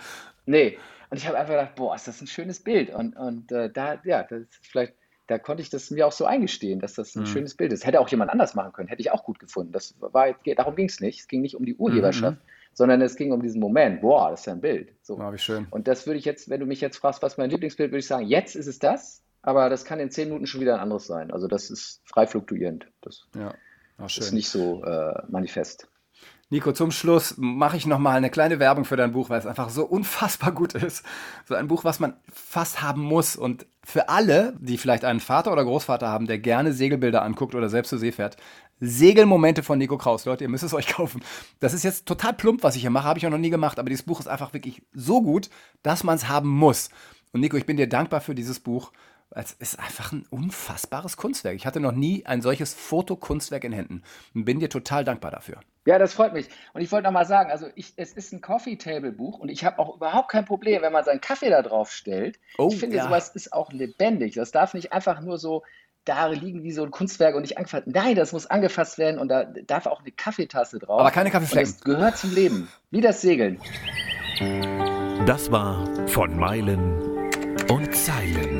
Nee. 0.46 0.79
Und 1.11 1.16
ich 1.16 1.26
habe 1.26 1.37
einfach 1.37 1.55
gedacht, 1.55 1.74
boah, 1.74 1.96
ist 1.96 2.07
das 2.07 2.20
ein 2.20 2.29
schönes 2.29 2.61
Bild. 2.61 2.90
Und, 2.90 3.16
und 3.16 3.50
äh, 3.50 3.68
da, 3.68 4.00
ja, 4.05 4.22
das 4.22 4.42
ist 4.42 4.66
vielleicht 4.68 4.94
da 5.31 5.38
konnte 5.38 5.62
ich 5.62 5.71
das 5.71 5.93
mir 5.93 6.09
auch 6.09 6.12
so 6.12 6.25
eingestehen, 6.25 6.81
dass 6.81 6.95
das 6.95 7.14
ein 7.14 7.21
mhm. 7.21 7.27
schönes 7.27 7.55
Bild 7.55 7.73
ist. 7.73 7.87
Hätte 7.87 8.01
auch 8.01 8.09
jemand 8.09 8.33
anders 8.33 8.57
machen 8.57 8.73
können, 8.73 8.88
hätte 8.88 9.01
ich 9.01 9.12
auch 9.12 9.23
gut 9.23 9.38
gefunden. 9.38 9.71
Das 9.71 9.95
war, 10.01 10.35
darum 10.57 10.75
ging 10.75 10.87
es 10.87 11.01
nicht. 11.01 11.21
Es 11.21 11.29
ging 11.29 11.40
nicht 11.40 11.55
um 11.55 11.64
die 11.64 11.77
Urheberschaft, 11.77 12.38
mhm. 12.38 12.51
sondern 12.75 13.01
es 13.01 13.14
ging 13.14 13.31
um 13.31 13.40
diesen 13.40 13.61
Moment. 13.61 14.01
Boah, 14.01 14.31
das 14.31 14.40
ist 14.40 14.47
ja 14.47 14.55
ein 14.55 14.61
Bild. 14.61 14.93
So. 15.03 15.19
Oh, 15.19 15.33
wie 15.33 15.38
schön. 15.38 15.69
Und 15.71 15.87
das 15.87 16.07
würde 16.07 16.19
ich 16.19 16.25
jetzt, 16.25 16.51
wenn 16.51 16.59
du 16.59 16.66
mich 16.66 16.81
jetzt 16.81 16.97
fragst, 16.97 17.23
was 17.23 17.38
mein 17.38 17.49
Lieblingsbild, 17.49 17.93
würde 17.93 18.01
ich 18.01 18.09
sagen, 18.09 18.27
jetzt 18.27 18.57
ist 18.57 18.66
es 18.66 18.81
das, 18.81 19.23
aber 19.40 19.71
das 19.71 19.85
kann 19.85 20.01
in 20.01 20.11
zehn 20.11 20.29
Minuten 20.29 20.47
schon 20.47 20.61
wieder 20.61 20.75
ein 20.75 20.81
anderes 20.81 21.07
sein. 21.07 21.31
Also 21.31 21.47
das 21.47 21.71
ist 21.71 22.03
frei 22.05 22.27
fluktuierend. 22.27 22.88
Das 23.01 23.29
ja. 23.37 23.55
oh, 24.01 24.07
ist 24.07 24.33
nicht 24.33 24.49
so 24.49 24.83
äh, 24.83 25.23
manifest. 25.29 25.87
Nico, 26.53 26.73
zum 26.73 26.90
Schluss 26.90 27.35
mache 27.37 27.77
ich 27.77 27.87
nochmal 27.87 28.16
eine 28.16 28.29
kleine 28.29 28.59
Werbung 28.59 28.85
für 28.85 28.97
dein 28.97 29.12
Buch, 29.12 29.31
weil 29.31 29.38
es 29.38 29.47
einfach 29.47 29.71
so 29.71 29.85
unfassbar 29.87 30.51
gut 30.51 30.75
ist. 30.75 31.05
So 31.47 31.55
ein 31.55 31.69
Buch, 31.69 31.85
was 31.85 32.01
man 32.01 32.14
fast 32.29 32.83
haben 32.83 33.03
muss. 33.03 33.37
Und 33.37 33.66
für 33.90 34.09
alle, 34.09 34.55
die 34.61 34.79
vielleicht 34.79 35.05
einen 35.05 35.20
Vater 35.20 35.53
oder 35.53 35.64
Großvater 35.64 36.09
haben, 36.09 36.26
der 36.26 36.38
gerne 36.38 36.72
Segelbilder 36.72 37.22
anguckt 37.22 37.55
oder 37.55 37.68
selbst 37.68 37.90
zur 37.90 37.98
See 37.98 38.12
fährt, 38.12 38.37
Segelmomente 38.81 39.62
von 39.62 39.79
Nico 39.79 39.98
Kraus. 39.98 40.24
Leute, 40.24 40.44
ihr 40.44 40.50
müsst 40.50 40.64
es 40.64 40.74
euch 40.74 40.88
kaufen. 40.88 41.22
Das 41.59 41.74
ist 41.74 41.83
jetzt 41.83 42.07
total 42.07 42.33
plump, 42.33 42.62
was 42.62 42.76
ich 42.76 42.83
hier 42.83 42.90
mache, 42.90 43.05
habe 43.05 43.18
ich 43.18 43.26
auch 43.26 43.31
noch 43.31 43.38
nie 43.38 43.50
gemacht, 43.50 43.79
aber 43.79 43.90
dieses 43.90 44.07
Buch 44.07 44.20
ist 44.20 44.29
einfach 44.29 44.55
wirklich 44.55 44.83
so 44.94 45.20
gut, 45.22 45.50
dass 45.83 46.05
man 46.05 46.16
es 46.16 46.29
haben 46.29 46.48
muss. 46.48 46.90
Und 47.33 47.40
Nico, 47.40 47.57
ich 47.57 47.66
bin 47.66 47.76
dir 47.76 47.88
dankbar 47.88 48.20
für 48.20 48.35
dieses 48.35 48.61
Buch. 48.61 48.92
Es 49.33 49.53
ist 49.53 49.79
einfach 49.79 50.11
ein 50.11 50.27
unfassbares 50.31 51.16
Kunstwerk. 51.16 51.55
Ich 51.55 51.64
hatte 51.64 51.79
noch 51.79 51.93
nie 51.93 52.27
ein 52.27 52.43
solches 52.43 52.75
Fotokunstwerk 52.75 53.62
in 53.62 53.73
Händen 53.73 54.03
und 54.35 54.45
bin 54.45 54.59
dir 54.59 54.69
total 54.69 55.05
dankbar 55.05 55.31
dafür. 55.31 55.61
Ja, 55.87 55.99
das 55.99 56.14
freut 56.14 56.33
mich. 56.33 56.49
Und 56.73 56.81
ich 56.81 56.90
wollte 56.90 57.05
noch 57.05 57.12
mal 57.12 57.25
sagen, 57.25 57.51
also 57.51 57.69
ich, 57.77 57.95
es 57.97 58.12
ist 58.12 58.33
ein 58.33 58.40
Coffee 58.40 58.77
Table 58.77 59.12
Buch 59.12 59.38
und 59.38 59.49
ich 59.49 59.64
habe 59.64 59.79
auch 59.79 59.97
überhaupt 59.97 60.31
kein 60.31 60.45
Problem, 60.45 60.83
wenn 60.83 60.93
man 60.93 61.05
seinen 61.05 61.21
Kaffee 61.21 61.49
da 61.49 61.62
drauf 61.62 61.93
stellt. 61.93 62.40
Oh, 62.59 62.69
ich 62.73 62.79
finde, 62.81 62.97
ja. 62.97 63.05
sowas 63.05 63.29
ist 63.31 63.53
auch 63.53 63.73
lebendig. 63.73 64.35
Das 64.35 64.51
darf 64.51 64.75
nicht 64.75 64.93
einfach 64.93 65.21
nur 65.21 65.38
so 65.38 65.62
da 66.05 66.27
liegen 66.27 66.62
wie 66.62 66.73
so 66.73 66.83
ein 66.83 66.90
Kunstwerk 66.90 67.35
und 67.35 67.43
nicht 67.43 67.57
angefasst. 67.57 67.87
Nein, 67.87 68.16
das 68.16 68.33
muss 68.33 68.47
angefasst 68.47 68.99
werden 68.99 69.21
und 69.21 69.29
da 69.29 69.45
darf 69.45 69.87
auch 69.87 70.01
eine 70.01 70.11
Kaffeetasse 70.11 70.79
drauf. 70.79 71.01
Aber 71.01 71.11
keine 71.11 71.31
Kaffeeflecken. 71.31 71.73
das 71.73 71.81
gehört 71.83 72.16
zum 72.16 72.35
Leben. 72.35 72.69
Wie 72.90 73.01
das 73.01 73.21
Segeln. 73.21 73.61
Das 75.27 75.53
war 75.53 75.87
von 76.09 76.37
Meilen 76.37 77.01
und 77.69 77.95
Zeilen. 77.95 78.60